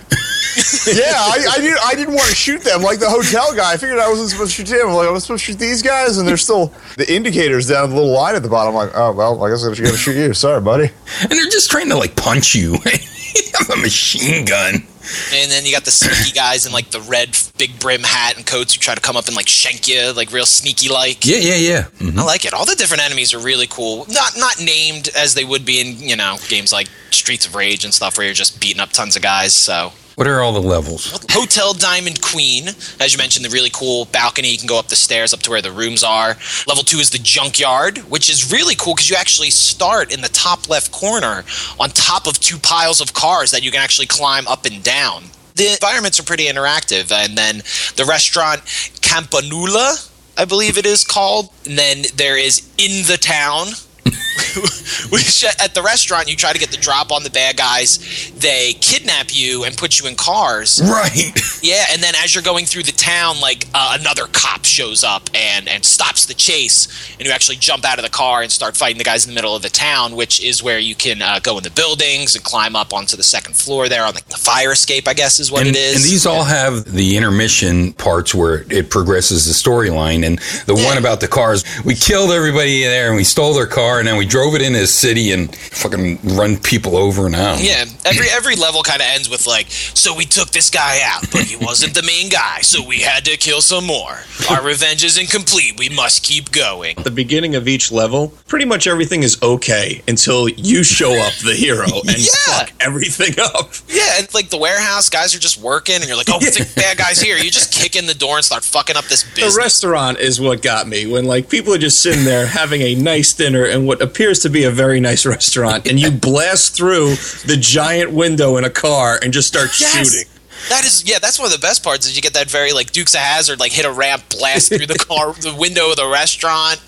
[0.86, 1.78] yeah, I, I didn't.
[1.84, 3.72] I didn't want to shoot them like the hotel guy.
[3.72, 4.88] I figured I wasn't supposed to shoot him.
[4.90, 7.96] Like I was supposed to shoot these guys, and there's still the indicators down the
[7.96, 8.76] little line at the bottom.
[8.76, 10.32] I'm like, oh well, I guess I'm going to shoot you.
[10.34, 10.90] Sorry, buddy.
[11.22, 12.72] And they're just trying to like punch you.
[12.72, 12.78] you
[13.58, 14.86] have a machine gun.
[15.34, 18.46] And then you got the sneaky guys in like the red big brim hat and
[18.46, 21.26] coats who try to come up and like shank you, like real sneaky like.
[21.26, 21.82] Yeah, yeah, yeah.
[21.98, 22.16] Mhm.
[22.18, 22.54] I like it.
[22.54, 24.06] All the different enemies are really cool.
[24.08, 27.84] Not not named as they would be in you know games like Streets of Rage
[27.84, 29.52] and stuff where you're just beating up tons of guys.
[29.52, 31.10] So What are all the levels?
[31.30, 32.68] Hotel Diamond Queen,
[33.00, 34.48] as you mentioned, the really cool balcony.
[34.48, 36.36] You can go up the stairs up to where the rooms are.
[36.68, 40.28] Level two is the junkyard, which is really cool because you actually start in the
[40.28, 41.44] top left corner
[41.80, 45.24] on top of two piles of cars that you can actually climb up and down.
[45.56, 47.10] The environments are pretty interactive.
[47.12, 47.56] And then
[47.96, 48.62] the restaurant
[49.00, 50.10] Campanula.
[50.36, 51.50] I believe it is called.
[51.66, 53.68] And then there is In the Town,
[55.10, 57.98] which at the restaurant you try to get the drop on the bad guys.
[58.36, 60.80] They kidnap you and put you in cars.
[60.84, 61.32] Right.
[61.62, 65.28] Yeah, and then as you're going through the town, like uh, another cop shows up
[65.34, 66.88] and and stops the chase,
[67.18, 69.34] and you actually jump out of the car and start fighting the guys in the
[69.34, 72.44] middle of the town, which is where you can uh, go in the buildings and
[72.44, 75.08] climb up onto the second floor there on the, the fire escape.
[75.08, 75.96] I guess is what and, it is.
[75.96, 80.24] and these all have the intermission parts where it progresses the storyline.
[80.24, 80.84] And the Yeah.
[80.86, 84.16] one about the cars, we killed everybody there and we stole their car and then
[84.16, 87.60] we drove it into the city and fucking run people over and out.
[87.62, 91.22] Yeah, every every level kind of ends with like, so we took this guy out,
[91.32, 94.18] but he wasn't the main guy, so we had to kill some more.
[94.50, 95.78] Our revenge is incomplete.
[95.78, 96.96] We must keep going.
[97.04, 101.54] the beginning of each level, pretty much everything is okay until you show up, the
[101.54, 102.32] hero, and Yeah.
[102.46, 103.70] fuck everything up.
[103.88, 106.98] Yeah, and like the warehouse guys are just working, and you're like, oh, the bad
[106.98, 107.36] guys here.
[107.36, 109.54] You just kick in the door and start fucking up this business.
[109.54, 112.94] The restaurant is what got me when like people are just sitting there having a
[112.94, 117.10] nice dinner in what appears to be a very nice restaurant, and you blast through
[117.46, 120.10] the giant window in a car and just start Yes.
[120.12, 120.30] shooting.
[120.70, 122.06] That is, yeah, that's one of the best parts.
[122.06, 124.86] Is you get that very like Dukes of Hazzard, like hit a ramp, blast through
[124.86, 126.80] the car, the window of the restaurant,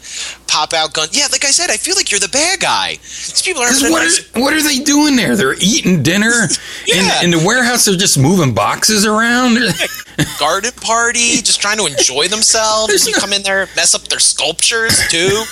[0.46, 1.08] pop out gun.
[1.12, 2.92] Yeah, like I said, I feel like you're the bad guy.
[2.92, 3.66] These people are.
[3.68, 5.36] 'Cause having What nice- are, what are they doing there?
[5.36, 6.32] They're eating dinner
[6.86, 7.18] Yeah.
[7.20, 7.84] in, in the warehouse.
[7.84, 9.58] They're just moving boxes around.
[10.38, 12.88] garden party, just trying to enjoy themselves.
[12.88, 15.44] There's you no- come in there, mess up their sculptures too.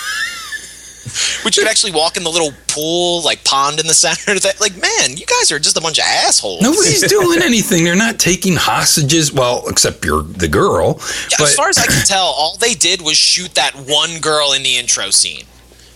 [1.44, 4.38] Which could actually walk in the little pool, like pond in the center.
[4.38, 6.62] That, like, man, you guys are just a bunch of assholes.
[6.62, 7.84] Nobody's doing anything.
[7.84, 9.32] They're not taking hostages.
[9.32, 10.98] Well, except you're the girl.
[11.30, 14.20] Yeah, but as far as I can tell, all they did was shoot that one
[14.20, 15.44] girl in the intro scene.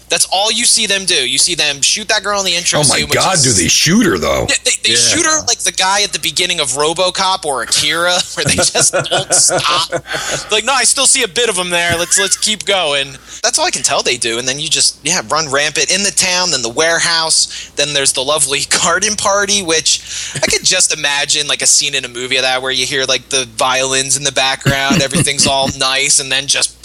[0.08, 1.28] That's all you see them do.
[1.28, 3.52] You see them shoot that girl in the intro oh my which God, is- do
[3.52, 4.46] they shoot her though?
[4.48, 8.18] Yeah, they, they shoot her like the guy at the beginning of RoboCop or Akira,
[8.34, 9.90] where they just don't stop.
[10.50, 11.96] Like, no, I still see a bit of them there.
[11.98, 13.12] Let's let's keep going.
[13.42, 16.02] That's all I can tell they do, and then you just yeah run rampant in
[16.02, 20.96] the town, then the warehouse, then there's the lovely garden party, which I could just
[20.96, 24.16] imagine like a scene in a movie of that where you hear like the violins
[24.16, 26.76] in the background, everything's all nice, and then just.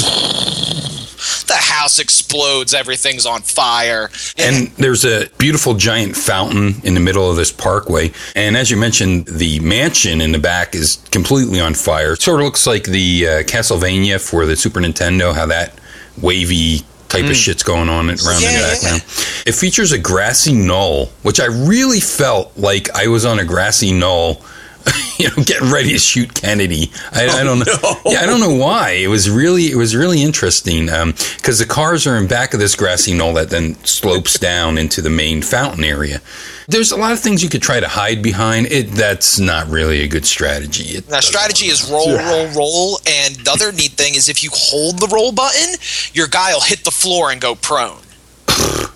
[1.48, 2.74] The house explodes.
[2.74, 4.10] Everything's on fire.
[4.38, 8.12] And there's a beautiful giant fountain in the middle of this parkway.
[8.36, 12.16] And as you mentioned, the mansion in the back is completely on fire.
[12.16, 15.74] Sort of looks like the uh, Castlevania for the Super Nintendo, how that
[16.22, 18.42] wavy type of shit's going on around Mm.
[18.42, 18.74] Yeah, in the yeah.
[18.74, 19.02] background.
[19.46, 23.94] It features a grassy knoll, which I really felt like I was on a grassy
[23.94, 24.42] knoll.
[25.20, 26.92] You know, getting ready to shoot Kennedy.
[27.12, 27.78] I, I oh, don't know.
[27.84, 28.12] no.
[28.12, 28.92] Yeah, I don't know why.
[28.92, 32.60] It was really, it was really interesting um, because the cars are in back of
[32.60, 36.20] this grassy knoll that then slopes down into the main fountain area.
[36.68, 38.68] There's a lot of things you could try to hide behind.
[38.68, 40.98] It that's not really a good strategy.
[40.98, 44.50] It Now, strategy is roll, roll, roll, and the other neat thing is if you
[44.52, 45.76] hold the roll button,
[46.14, 48.00] your guy will hit the floor and go prone.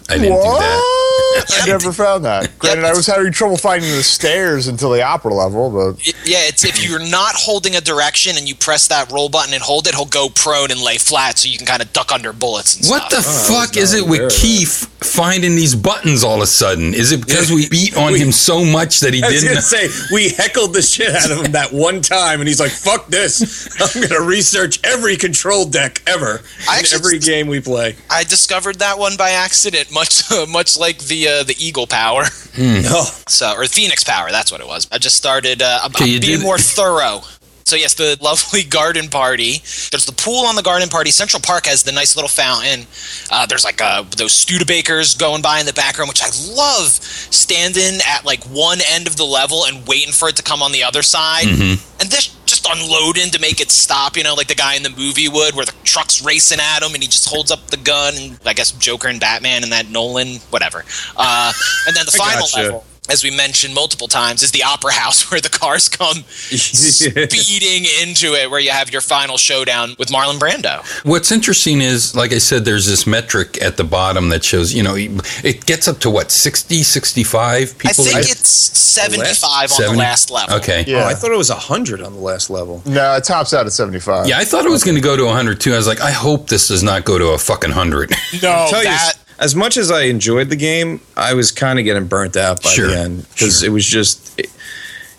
[0.10, 1.27] I didn't do that.
[1.50, 2.58] I never found that.
[2.60, 6.40] Granted, I was having trouble finding the stairs until the opera level, but Y- Yeah,
[6.48, 9.88] it's if you're not holding a direction and you press that roll button and hold
[9.88, 12.76] it, he'll go prone and lay flat, so you can kind of duck under bullets
[12.78, 13.48] and What the oh, stuff.
[13.68, 16.94] fuck is it with Keith finding these buttons all of a sudden?
[16.94, 19.50] Is it because we beat on him so much that he I didn't?
[19.50, 22.72] gonna say we heckled the shit out of him that one time, and he's like,
[22.72, 23.68] "Fuck this!
[23.80, 28.24] I'm gonna research every control deck ever I in actually- every game we play." I
[28.24, 32.24] discovered that one by accident, much much like the uh, the eagle power,
[32.60, 34.32] Oh, so or Phoenix power.
[34.32, 34.88] That's what it was.
[34.92, 35.62] I just started.
[35.62, 37.22] Uh, I'm, I'm being more thorough.
[37.66, 39.62] So yes, the lovely garden party.
[39.92, 41.12] There's the pool on the garden party.
[41.12, 42.88] Central Park has the nice little fountain.
[43.30, 46.88] Uh, there's like uh, those Studebakers going by in the background, which I love.
[46.88, 50.72] Standing at like one end of the level and waiting for it to come on
[50.72, 52.37] the other side, and this just
[52.70, 54.18] unloading to make it stop.
[54.18, 56.94] You know, like the guy in the movie would, where the truck's racing at him
[56.94, 58.14] and he just holds up the gun.
[58.18, 60.84] And I guess Joker and Batman and that Nolan, whatever.
[61.16, 61.54] Uh,
[61.88, 62.62] and then the final gotcha.
[62.62, 67.86] level as we mentioned multiple times, is the opera house where the cars come speeding
[68.02, 70.84] into it, where you have your final showdown with Marlon Brando.
[71.06, 74.84] What's interesting is, like I said, there's this metric at the bottom that shows, you
[74.84, 77.90] know, it gets up to what, 60, 65 people?
[77.90, 79.94] I think that- it's 75 on 70?
[79.94, 80.56] the last level.
[80.58, 80.84] Okay.
[80.88, 81.04] yeah.
[81.04, 82.82] Oh, I thought it was hundred on the last level.
[82.86, 84.28] no, it tops out at 75.
[84.28, 85.74] Yeah, I thought it was going to go to 100 too.
[85.74, 88.10] I was like, I hope this does not go to a fucking 100.
[88.10, 88.18] No,
[88.70, 92.08] tell you, that as much as I enjoyed the game, I was kind of getting
[92.08, 93.70] burnt out by Sure, the end because sure.
[93.70, 94.40] it was just.
[94.40, 94.52] It,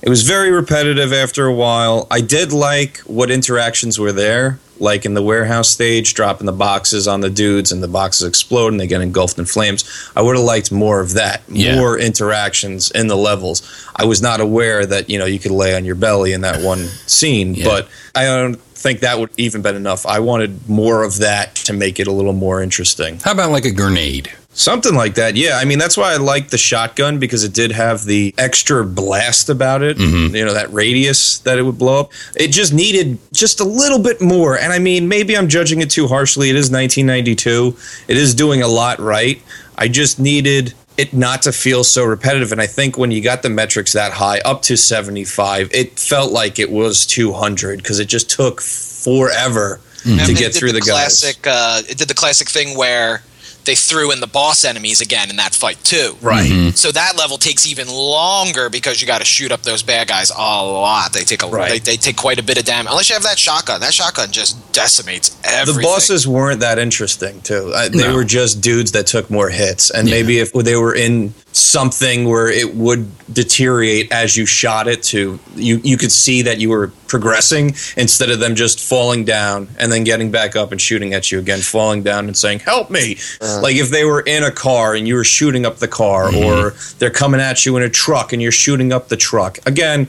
[0.00, 2.06] it was very repetitive after a while.
[2.08, 4.60] I did like what interactions were there.
[4.81, 8.68] Like in the warehouse stage, dropping the boxes on the dudes and the boxes explode
[8.72, 9.85] and they get engulfed in flames.
[10.16, 11.76] I would have liked more of that, Yeah.
[11.76, 13.62] more interactions in the levels.
[13.97, 16.62] I was not aware that you know you could lay on your belly in that
[16.72, 17.64] one scene, Yeah.
[17.64, 20.07] but I don't think that would even been enough.
[20.07, 23.18] I wanted more of that to make it a little more interesting.
[23.24, 24.31] How about like a grenade?
[24.59, 25.56] Something like that, yeah.
[25.56, 29.48] I mean, that's why I like the shotgun because it did have the extra blast
[29.48, 29.98] about it.
[30.34, 32.12] You know, that radius that it would blow up.
[32.34, 34.59] It just needed just a little bit more.
[34.59, 36.50] And I mean, maybe I'm judging it too harshly.
[36.50, 37.76] It is 1992.
[38.09, 39.40] It is doing a lot right.
[39.76, 42.50] I just needed it not to feel so repetitive.
[42.50, 46.32] And I think when you got the metrics that high, up to 75, it felt
[46.32, 51.20] like it was 200 because it just took forever to get through the, guys.
[51.20, 51.46] classic.
[51.46, 53.22] Uh, it did the classic thing where
[53.68, 56.16] they threw in the boss enemies again in that fight too.
[56.22, 56.72] Right.
[56.74, 60.30] So that level takes even longer because you got to shoot up those bad guys
[60.30, 61.12] a lot.
[61.12, 61.70] They take a Right.
[61.84, 62.90] they, they take quite a bit of damage.
[62.90, 65.82] Unless you have that shotgun, that shotgun just decimates everything.
[65.82, 67.72] The bosses weren't that interesting too.
[67.74, 68.14] Uh, they No.
[68.14, 72.48] were just dudes that took more hits, and maybe if they were in something where
[72.48, 76.88] it would deteriorate as you shot it, to you you could see that you were
[77.08, 81.32] progressing instead of them just falling down and then getting back up and shooting at
[81.32, 83.16] you again, falling down and saying "Help me!"
[83.62, 86.70] Like if they were in a car and you were shooting up the car, or
[86.98, 89.59] they're coming at you in a truck and you're shooting up the truck.
[89.66, 90.09] Again,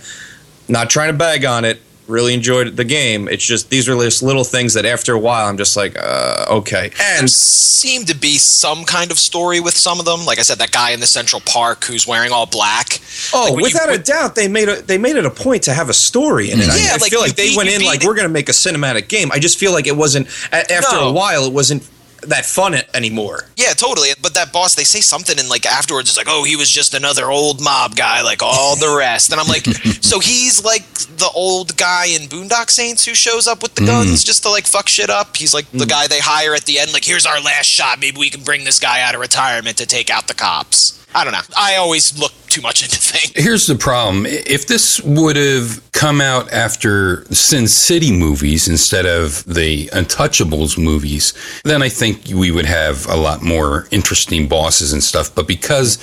[0.68, 1.82] not trying to bag on it.
[2.08, 3.28] Really enjoyed the game.
[3.28, 6.46] It's just these are just little things that after a while I'm just like, uh,
[6.50, 6.90] okay.
[6.90, 10.26] There And seemed to be some kind of story with some of them.
[10.26, 13.00] Like I said, that guy in the Central Park who's wearing all black.
[13.32, 15.62] oh, Like when you without a doubt, they made a they made it a point
[15.64, 16.66] to have a story in it.
[16.66, 18.54] Yeah, I, like, feel like they beat- went in beat like we're gonna make a
[18.54, 19.32] cinematic game.
[19.32, 21.10] I just feel like it wasn't after No.
[21.10, 21.46] a while.
[21.46, 21.88] It wasn't
[22.24, 23.46] that fun anymore.
[23.56, 24.10] Yeah, totally.
[24.22, 26.94] But that boss, they say something, and like afterwards, it's like, oh, he was just
[26.94, 29.32] another old mob guy, like all the rest.
[29.32, 29.66] And I'm like,
[30.02, 34.10] so he's like the old guy in Boondock Saints who shows up with the mm-hmm.
[34.10, 35.38] guns just to like fuck shit up.
[35.38, 35.88] He's like the mm-hmm.
[35.88, 38.00] guy they hire at the end, like, here's our last shot.
[38.00, 40.96] Maybe we can bring this guy out of retirement to take out the cops.
[41.14, 41.42] I don't know.
[41.58, 43.32] I always look too much into things.
[43.36, 44.26] Here's the problem.
[44.26, 51.34] If this would have come out after Sin City movies instead of the Untouchables movies,
[51.64, 55.34] then I think we would have a lot more interesting bosses and stuff.
[55.34, 55.98] But because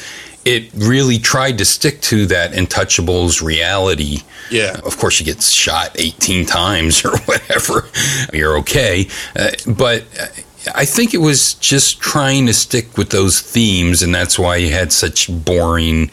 [0.44, 4.18] it really tried to stick to that Untouchables reality,
[4.50, 4.78] Yeah.
[4.84, 7.88] of course, you get shot 18 times or whatever,
[8.32, 9.08] you're okay.
[9.34, 10.26] Uh, but uh,
[10.74, 14.70] I think it was just trying to stick with those themes, and that's why you
[14.70, 16.10] had such boring.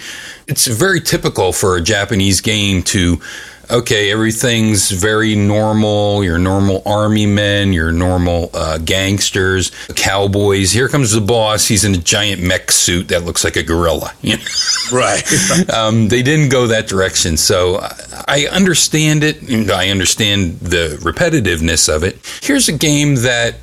[0.47, 3.19] It's very typical for a Japanese game to.
[3.71, 6.21] Okay, everything's very normal.
[6.21, 10.73] Your normal army men, your normal uh, gangsters, cowboys.
[10.73, 11.65] Here comes the boss.
[11.65, 14.13] He's in a giant mech suit that looks like a gorilla.
[14.21, 14.43] You know?
[14.91, 15.69] Right.
[15.73, 17.37] um, they didn't go that direction.
[17.37, 17.79] So
[18.27, 19.71] I understand it.
[19.71, 22.19] I understand the repetitiveness of it.
[22.41, 23.55] Here's a game that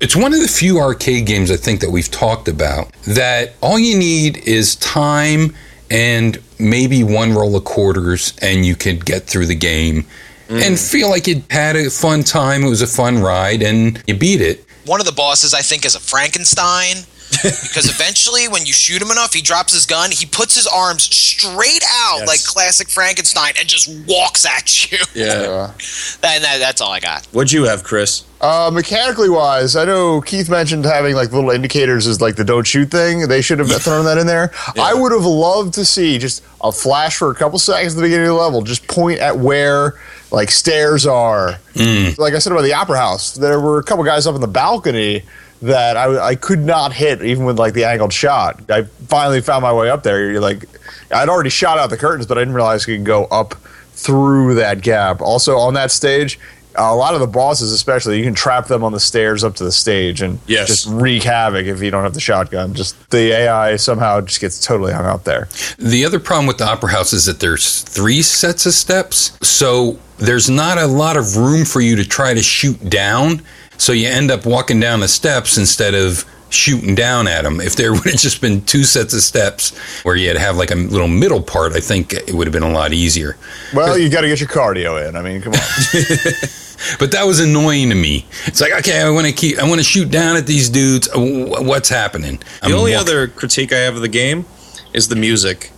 [0.00, 3.78] it's one of the few arcade games I think that we've talked about that all
[3.78, 5.54] you need is time
[5.90, 10.06] and maybe one roll of quarters and you could get through the game
[10.48, 10.90] and mm.
[10.90, 12.64] feel like you had a fun time.
[12.64, 14.64] It was a fun ride and you beat it.
[14.86, 16.96] One of the bosses, I think, is a Frankenstein.
[17.30, 20.10] Because eventually, when you shoot him enough, he drops his gun.
[20.10, 22.26] He puts his arms straight out Yes.
[22.28, 24.98] like classic Frankenstein and just walks at you.
[25.14, 25.72] Yeah.
[26.22, 27.26] And that, that's all I got.
[27.26, 28.24] What'd you have, Chris?
[28.40, 32.66] Uh, mechanically wise, I know Keith mentioned having like little indicators as like the don't
[32.66, 33.26] shoot thing.
[33.28, 34.50] They should have thrown that in there.
[34.80, 38.02] I would have loved to see just a flash for a couple seconds at the
[38.02, 39.98] beginning of the level, just point at where
[40.30, 41.58] like stairs are.
[41.74, 44.48] Like I said about the opera house, there were a couple guys up in the
[44.48, 45.24] balcony
[45.62, 48.70] that I, I could not hit even with like the angled shot.
[48.70, 50.30] I finally found my way up there.
[50.30, 50.64] You're like,
[51.12, 53.54] I'd already shot out the curtains, but I didn't realize you could go up
[53.92, 55.20] through that gap.
[55.20, 56.38] Also on that stage,
[56.76, 59.64] a lot of the bosses, especially, you can trap them on the stairs up to
[59.64, 60.68] the stage and Yes.
[60.68, 62.72] just wreak havoc if you don't have the shotgun.
[62.74, 65.48] Just the AI somehow just gets totally hung up there.
[65.78, 69.98] The other problem with the opera house is that there's three sets of steps, so
[70.18, 73.42] there's not a lot of room for you to try to shoot down.
[73.80, 77.60] So you end up walking down the steps instead of shooting down at them.
[77.60, 80.74] If there would have just been two sets of steps where you'd have like a
[80.74, 83.36] little middle part, I think it would have been a lot easier.
[83.72, 85.16] Well, you got to get your cardio in.
[85.16, 85.60] I mean, come on.
[86.98, 88.24] But that was annoying to me.
[88.46, 91.08] It's like, okay, I want to keep, I want to shoot down at these dudes.
[91.10, 92.40] Uh, wh- What's happening?
[92.62, 94.46] The only other critique I have of the game
[94.94, 95.72] is the music.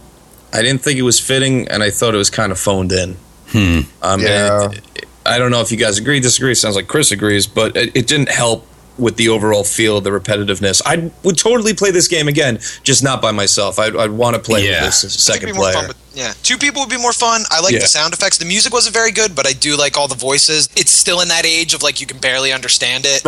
[0.52, 3.16] I didn't think it was fitting, and I thought it was kind of phoned in.
[3.48, 3.58] Hmm.
[4.00, 4.70] Um, and Yeah.
[4.94, 6.54] it- I don't know if you guys agree, disagree.
[6.54, 8.66] Sounds like Chris agrees, but it, it didn't help
[8.98, 10.82] with the overall feel, the repetitiveness.
[10.84, 13.78] I would totally play this game again, just not by myself.
[13.78, 14.84] I'd, I'd want to play Yeah.
[14.84, 15.74] with this second it'd more player.
[15.74, 17.40] fun with- yeah, two people would be more fun.
[17.50, 17.78] I like Yeah.
[17.78, 18.36] the sound effects.
[18.36, 20.68] The music wasn't very good, but I do like all the voices.
[20.76, 23.22] It's still in that age of like you can barely understand it.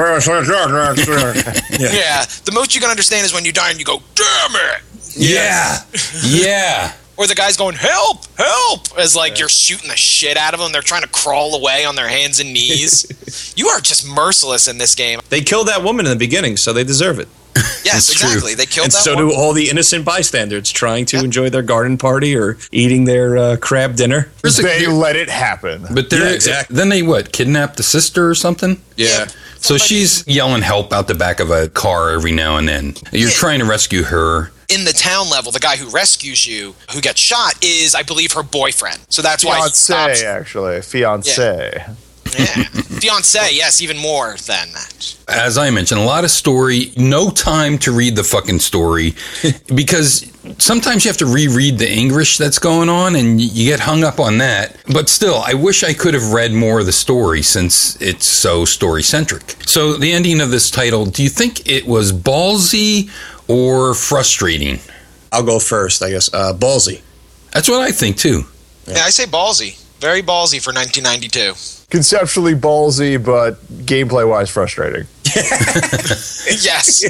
[1.81, 4.83] yeah, the most you can understand is when you die and you go, "Damn it!"
[5.17, 5.79] Yeah.
[6.23, 6.93] Yeah.
[7.17, 8.25] Or the guy's going, "Help!
[8.37, 10.73] Help!" As like you're shooting the shit out of them.
[10.73, 13.53] They're trying to crawl away on their hands and knees.
[13.57, 15.21] you are just merciless in this game.
[15.29, 17.29] They killed that woman in the beginning, so they deserve it.
[17.85, 18.29] Yes, It's true.
[18.31, 18.55] exactly.
[18.55, 19.29] They killed and that so one.
[19.29, 21.25] do all the innocent bystanders trying to Yeah.
[21.25, 24.31] enjoy their garden party or eating their uh, crab dinner.
[24.41, 25.87] There's a- They let it happen.
[25.91, 26.75] but they're, Yeah, exactly.
[26.75, 27.31] then they what?
[27.33, 28.81] Kidnap the sister or something?
[28.97, 29.27] Yeah.
[29.61, 32.95] So she's yelling help out the back of a car every now and then.
[33.13, 33.35] You're Yeah.
[33.35, 34.51] trying to rescue her.
[34.75, 38.33] In the town level, the guy who rescues you, who gets shot, is I believe
[38.33, 38.99] her boyfriend.
[39.09, 40.83] So that's why he Fiance, actually.
[40.83, 41.85] Fiance.
[42.39, 42.65] Yeah.
[42.65, 45.17] Fiance, yes, even more than that.
[45.29, 49.15] As I mentioned, a lot of story, no time to read the fucking story
[49.75, 54.05] because sometimes you have to reread the English that's going on and you get hung
[54.05, 54.77] up on that.
[54.93, 58.65] But still, I wish I could have read more of the story since it's so
[58.65, 59.57] story centric.
[59.67, 63.11] So, the ending of this title, do you think it was ballsy
[63.49, 64.81] or frustrating?
[65.33, 66.33] I'll go first, I guess.
[66.33, 67.03] Uh, ballsy.
[67.53, 68.45] That's what I think too.
[68.87, 69.81] Yeah, I say ballsy.
[70.01, 71.55] Very ballsy for 1992.
[71.91, 73.55] Conceptually ballsy, but
[73.87, 75.07] gameplay wise frustrating.
[75.35, 77.03] yes.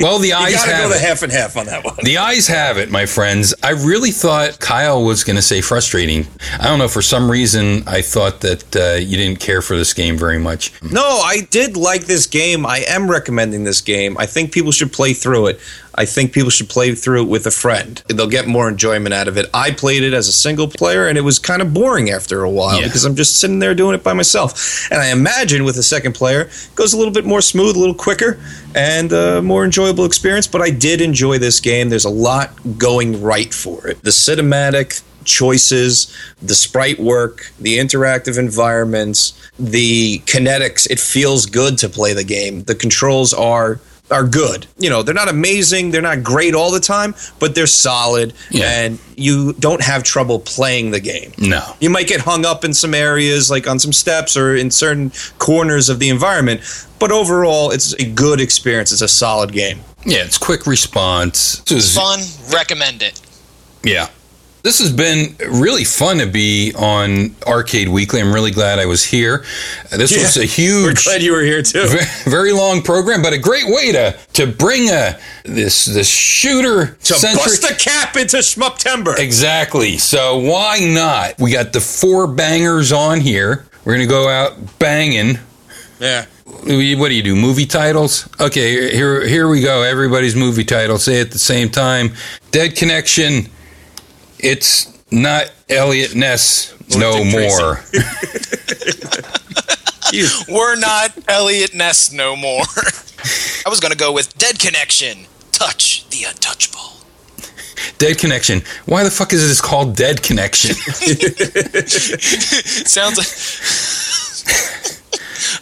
[0.00, 1.00] Well, the You eyes gotta have go the it.
[1.00, 1.96] half and half on that one.
[2.02, 3.54] The eyes have it, my friends.
[3.62, 6.26] I really thought Kyle was going to say frustrating.
[6.58, 6.88] I don't know.
[6.88, 10.72] For some reason, I thought that uh, you didn't care for this game very much.
[10.82, 12.64] No, I did like this game.
[12.64, 14.16] I am recommending this game.
[14.18, 15.60] I think people should play through it.
[15.94, 18.02] I think people should play through it with a friend.
[18.08, 19.46] They'll get more enjoyment out of it.
[19.52, 22.50] I played it as a single player and it was kind of boring after a
[22.50, 22.86] while Yeah.
[22.86, 24.88] because I'm just sitting there doing it by myself.
[24.90, 27.78] And I imagine with a second player, it goes a little bit more smooth, a
[27.78, 28.38] little quicker,
[28.74, 30.46] and a more enjoyable experience.
[30.46, 31.90] But I did enjoy this game.
[31.90, 34.02] There's a lot going right for it.
[34.02, 40.90] The cinematic choices, the sprite work, the interactive environments, the kinetics.
[40.90, 42.64] It feels good to play the game.
[42.64, 43.78] The controls are
[44.12, 44.66] are good.
[44.78, 48.70] You know, they're not amazing, they're not great all the time, but they're solid Yeah.
[48.82, 51.32] and you don't have trouble playing the game.
[51.38, 51.62] No.
[51.80, 55.10] You might get hung up in some areas, like on some steps or in certain
[55.38, 56.60] corners of the environment,
[56.98, 58.92] but overall, it's a good experience.
[58.92, 59.80] It's a solid game.
[60.04, 61.58] Yeah, it's quick response.
[61.66, 62.20] This was- Fun.
[62.52, 63.20] Recommend it.
[63.82, 64.08] yeah.
[64.62, 68.20] This has been really fun to be on Arcade Weekly.
[68.20, 69.44] I'm really glad I was here.
[69.90, 70.84] This was a huge.
[70.84, 71.88] We're glad you were here too.
[71.88, 76.96] ve- very long program, but a great way to to bring a this this shooter
[77.02, 79.18] To bust the cap into Schmuptember.
[79.18, 79.98] Exactly.
[79.98, 81.40] So why not?
[81.40, 83.66] We got the four bangers on here.
[83.84, 85.40] We're gonna go out banging.
[85.98, 86.26] Yeah.
[86.44, 87.34] What do you do?
[87.34, 88.28] Movie titles?
[88.40, 89.82] Okay, here here we go.
[89.82, 90.98] Everybody's movie title.
[90.98, 92.12] Say it at the same time.
[92.52, 93.48] Dead Connection.
[94.42, 97.80] It's not Eliot Ness no more.
[100.48, 102.60] We're not Eliot Ness no more.
[103.64, 105.26] I was going to go with Dead Connection.
[105.52, 106.80] Touch the untouchable.
[107.98, 108.62] Dead Connection.
[108.86, 110.74] Why the fuck is this called Dead Connection?
[112.84, 113.28] Sounds like.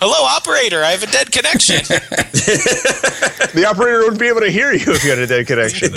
[0.00, 0.82] Hello, operator.
[0.82, 1.76] I have a dead connection.
[3.54, 5.92] The operator wouldn't be able to hear you if you had a dead connection.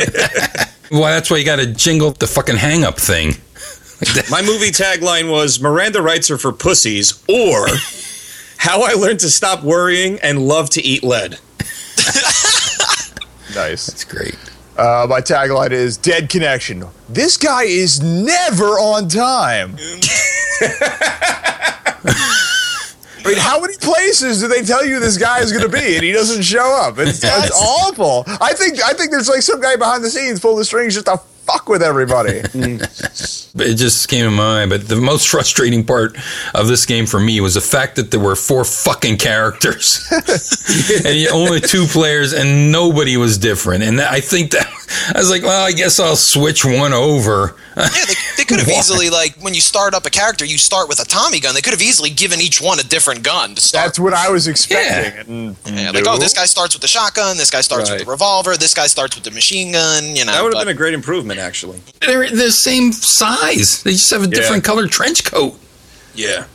[0.93, 3.29] Why that's why you got to jingle the fucking hang up thing.
[4.29, 7.65] My movie tagline was Miranda rights are for pussies or
[8.57, 11.31] How I Learned to Stop Worrying and Love to Eat Lead.
[13.55, 13.87] nice.
[13.87, 14.37] That's great.
[14.77, 16.85] Uh, my tagline is Dead Connection.
[17.09, 19.77] This guy is never on time.
[23.25, 25.95] I mean, how many places do they tell you this guy is going to be
[25.95, 26.97] and he doesn't show up?
[26.97, 28.23] It's, it's awful.
[28.27, 31.05] I think I think there's like some guy behind the scenes pulling the strings just
[31.05, 32.41] to fuck with everybody.
[33.55, 34.71] It just came to mind.
[34.71, 36.17] But the most frustrating part
[36.55, 40.03] of this game for me was the fact that there were four fucking characters,
[41.05, 43.83] and only two players, and nobody was different.
[43.83, 44.65] And I think that
[45.15, 47.55] I was like, well, I guess I'll switch one over.
[47.77, 50.89] yeah, they, they could have easily, like, when you start up a character, you start
[50.89, 51.53] with a Tommy gun.
[51.53, 53.85] They could have easily given each one a different gun to start.
[53.85, 55.27] That's what I was expecting.
[55.27, 57.97] And yeah, like, oh, this guy starts with the shotgun, this guy starts Right.
[57.99, 60.31] with the revolver, this guy starts with the machine gun, you know.
[60.31, 61.81] That would have been a great improvement, actually.
[62.01, 63.83] They're the same size.
[63.83, 65.59] They just have a different colored trench coat.
[66.15, 66.45] Yeah.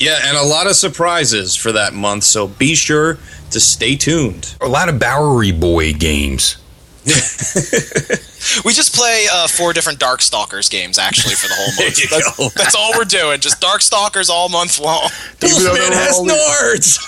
[0.03, 3.19] Yeah, and a lot of surprises for that month, so be sure
[3.51, 4.57] to stay tuned.
[4.61, 6.57] A lot of Bowery Boy games.
[8.65, 12.11] We just play uh, four different Darkstalkers games actually for the whole month.
[12.11, 13.41] That's, that's all we're doing.
[13.41, 15.09] Just Darkstalkers all month long.
[15.45, 16.99] Even though Wolfman there has only- Nords!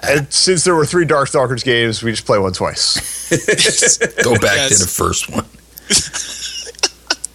[0.08, 3.28] And since there were three Darkstalkers games, we just play one twice.
[4.22, 4.78] Go back Yes.
[4.78, 5.44] to the first one.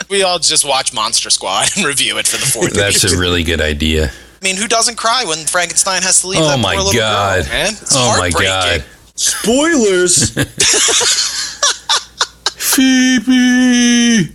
[0.10, 2.74] We all just watch Monster Squad and review it for the fourth.
[2.74, 4.12] That's a really good idea.
[4.12, 6.99] I mean, who doesn't cry when Frankenstein has to leave Oh that my poor little
[7.01, 7.43] God.
[7.43, 7.68] girl, man?
[7.72, 8.30] It's Oh my.
[8.30, 8.84] God.
[9.16, 10.32] Spoilers!
[12.58, 14.34] Phoebe!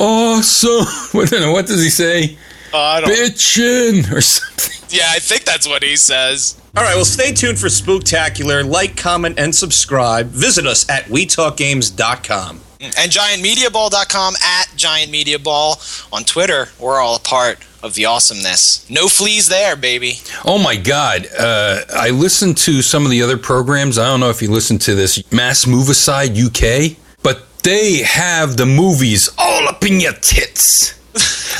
[0.00, 0.86] Awesome.
[1.12, 2.36] What, what does he say?
[2.72, 4.86] Uh, Bitchin' or something.
[4.90, 6.60] yeah, I think that's what he says.
[6.76, 8.68] All right, well, stay tuned for Spooktacular.
[8.68, 10.26] Like, comment, and subscribe.
[10.28, 12.60] Visit us at WeTalkGames.com.
[12.80, 16.68] And giantmediaball.com at giantmediaball on Twitter.
[16.78, 18.88] We're all a part of the awesomeness.
[18.88, 20.14] No fleas there, baby.
[20.44, 21.26] Oh my God.
[21.36, 23.98] Uh, I listened to some of the other programs.
[23.98, 28.56] I don't know if you listened to this Mass Move Aside UK, but they have
[28.56, 30.94] the movies all up in your tits.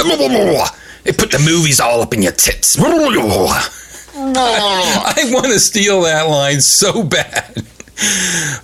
[1.04, 2.78] they put the movies all up in your tits.
[4.14, 7.64] I want to steal that line so bad.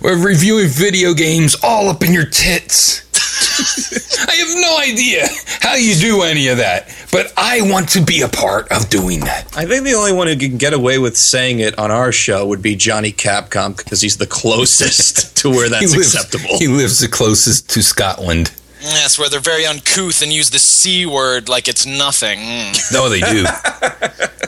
[0.01, 3.03] We're reviewing video games all up in your tits.
[4.27, 5.27] I have no idea
[5.61, 9.21] how you do any of that, but I want to be a part of doing
[9.21, 9.55] that.
[9.57, 12.45] I think the only one who can get away with saying it on our show
[12.47, 16.57] would be Johnny Capcom because he's the closest to where that's he lives, acceptable.
[16.57, 18.53] He lives the closest to Scotland.
[18.81, 22.39] Yes, where they're very uncouth and use the C word like it's nothing.
[22.39, 22.93] Mm.
[22.93, 23.45] No, they do.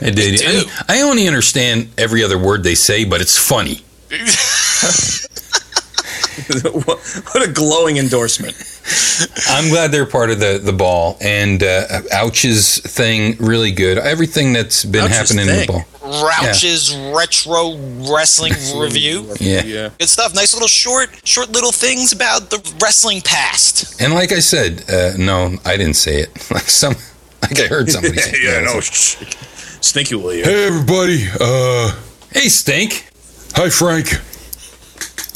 [0.00, 0.36] they do.
[0.36, 0.44] do.
[0.88, 3.82] I, I only understand every other word they say, but it's funny.
[6.84, 6.98] what
[7.32, 8.54] what a glowing endorsement.
[9.48, 11.18] I'm glad they're part of the, the ball.
[11.20, 13.98] And uh, Ouch's thing, really good.
[13.98, 15.66] Everything that's been Ouch's happening in the thing.
[15.66, 15.84] ball.
[16.24, 17.76] Rouch's retro
[18.10, 19.34] wrestling review.
[19.40, 19.62] Yeah.
[19.64, 19.90] Yeah.
[19.98, 20.34] Good stuff.
[20.34, 24.00] Nice little short, short little things about the wrestling past.
[24.00, 26.30] And like I said, uh, no, I didn't say it.
[26.50, 26.94] Like some,
[27.42, 28.30] like I heard somebody say.
[28.38, 28.44] it.
[28.64, 28.80] yeah, no.
[28.80, 29.16] sh-
[29.80, 30.42] Stinky Willie.
[30.42, 31.94] Hey everybody, uh,
[32.32, 33.06] Hey, Stink.
[33.54, 34.08] hi Frank.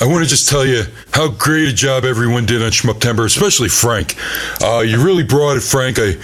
[0.00, 0.82] I want to just tell you
[1.12, 4.16] how great a job everyone did on Schmuptember, especially Frank.
[4.60, 5.98] Uh, you really brought it, Frank.
[6.00, 6.14] I,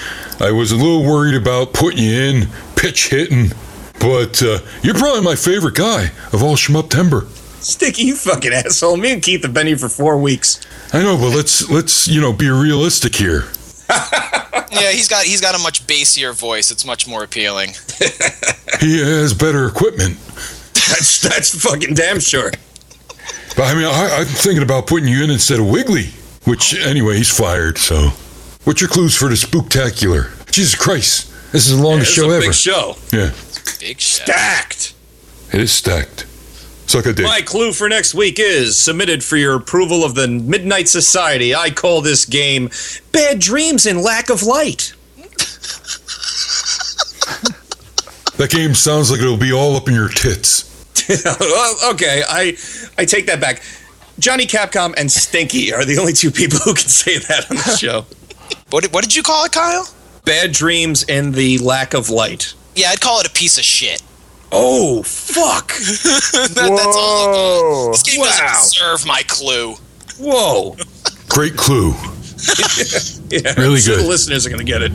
[0.41, 3.51] I was a little worried about putting you in, pitch hitting,
[4.01, 7.29] but uh, you're probably my favorite guy of all Schmuptember.
[7.63, 8.97] Sticky, you fucking asshole.
[8.97, 10.61] Me and Keith have been here for four weeks.
[10.93, 13.45] I know, but let's let's you know be realistic here.
[14.71, 16.71] Yeah, he's got he's got a much bassier voice.
[16.71, 17.73] It's much more appealing.
[18.81, 20.19] He has better equipment.
[20.75, 22.53] That's that's fucking damn sure.
[23.59, 26.11] But I mean, I, I'm thinking about putting you in instead of Wiggly.
[26.45, 27.77] Which, anyway, he's fired.
[27.77, 28.11] So,
[28.63, 30.31] what's your clues for the spooktacular?
[30.53, 32.41] Jesus Christ, this is the longest is show ever.
[32.41, 32.95] big show.
[33.13, 33.33] yeah,
[33.81, 34.23] Big shit.
[34.29, 34.95] Stacked.
[35.53, 36.25] it is stacked.
[36.87, 37.27] Suck a dick.
[37.27, 41.53] My clue for next week is submitted for your approval of the Midnight Society.
[41.53, 42.71] I call this game
[43.11, 44.95] Bad Dreams and Lack of Light.
[48.39, 50.68] That game sounds like it'll be all up in your tits.
[51.41, 52.57] well, okay, I
[52.99, 53.63] I take that back.
[54.19, 57.77] Johnny Capcom and Stinky are the only two people who can say that on the
[57.79, 58.05] show.
[58.71, 59.89] What did, what did you call it, Kyle?
[60.25, 62.55] Bad Dreams and the Lack of Light.
[62.75, 64.03] Yeah, I'd call it a piece of shit.
[64.51, 65.69] Oh, fuck.
[65.79, 67.33] That- that's all.
[67.87, 67.93] Whoa.
[67.93, 68.27] This game Wow.
[68.27, 69.75] doesn't deserve my clue.
[70.19, 70.77] Whoa.
[71.29, 71.93] Great clue.
[73.31, 74.05] Yeah, Really so good.
[74.05, 74.93] The listeners are going to get it.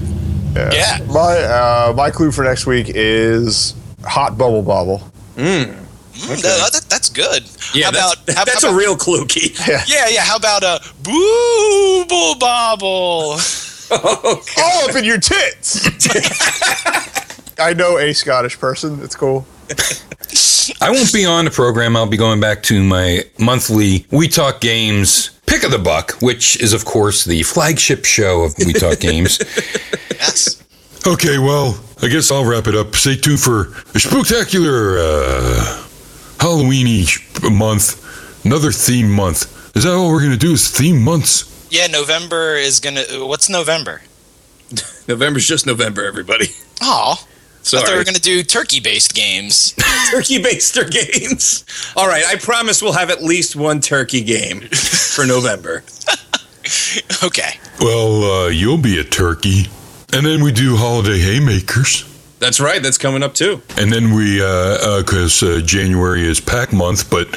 [0.55, 0.99] Yeah.
[1.07, 5.01] My uh, my clue for next week is hot bubble bobble.
[5.35, 5.82] Mm,
[6.13, 7.43] that- that- that's good.
[7.73, 9.59] Yeah, how that's, about, how that's about, a real clue, Keith.
[9.67, 10.21] Yeah, yeah.
[10.21, 13.37] How about a booble bobble?
[14.57, 15.85] All up in your tits.
[17.59, 19.01] I know a Scottish person.
[19.03, 19.45] It's cool.
[20.81, 21.95] I won't be on the program.
[21.95, 26.59] I'll be going back to my monthly We Talk Games Pick of the Buck, which
[26.61, 29.39] is, of course, the flagship show of We Talk Games.
[30.13, 30.63] Yes.
[31.05, 32.95] Okay, well, I guess I'll wrap it up.
[32.95, 35.82] Stay tuned for a spectacular uh,
[36.43, 39.77] Halloweeny each month, another theme month.
[39.77, 40.51] Is that all we're gonna do?
[40.51, 41.69] Is theme months?
[41.71, 43.03] Yeah, November is gonna.
[43.25, 44.01] What's November?
[45.07, 46.47] November's just November, everybody.
[46.81, 47.27] Oh, I thought
[47.71, 47.97] we Sorry.
[47.97, 49.71] were gonna do turkey-based games.
[50.11, 51.63] turkey baster games.
[51.95, 55.85] All right, I promise we'll have at least one turkey game for November.
[57.23, 57.51] okay.
[57.79, 59.67] Well, uh, you'll be a turkey,
[60.11, 62.12] and then we do holiday haymakers.
[62.43, 62.83] That's right.
[62.83, 63.61] That's coming up too.
[63.77, 67.29] And then we, because uh, January is pack month, but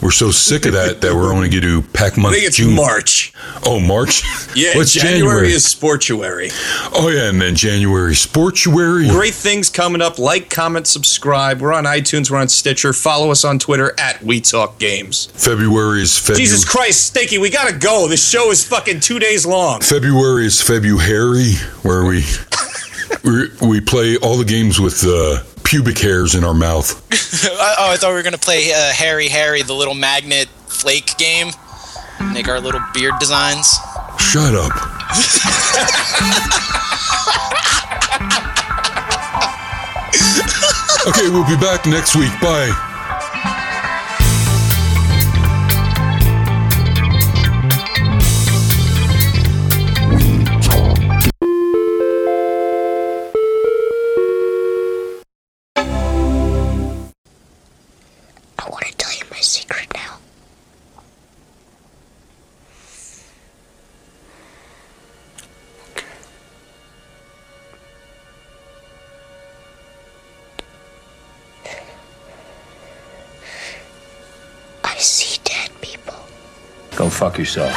[0.00, 2.34] we're so sick of that that we're only going to do pack Month.
[2.34, 2.74] I think it's June.
[2.76, 3.32] March.
[3.66, 4.22] Oh, March.
[4.54, 5.52] Yeah, What's January, January?
[5.52, 6.52] is Sportuary.
[6.94, 9.08] Oh yeah, and then January sportuary.
[9.08, 10.20] Great things coming up.
[10.20, 11.60] Like, comment, subscribe.
[11.60, 12.30] We're on iTunes.
[12.30, 12.92] We're on Stitcher.
[12.92, 15.26] Follow us on Twitter at We Talk Games.
[15.34, 16.38] February is February.
[16.44, 18.06] Jesus Christ, Stinky, we gotta go.
[18.06, 19.80] This show is fucking two days long.
[19.80, 22.22] February is February, where are we
[23.22, 27.00] we, we play all the games with uh, pubic hairs in our mouth.
[27.50, 31.48] oh, I thought we were gonna play uh, Harry Harry, the little magnet flake game.
[32.32, 33.74] Make our little beard designs.
[34.18, 34.72] Shut up.
[41.08, 42.32] okay, we'll be back next week.
[42.40, 42.93] Bye.
[77.14, 77.72] fuck yourself.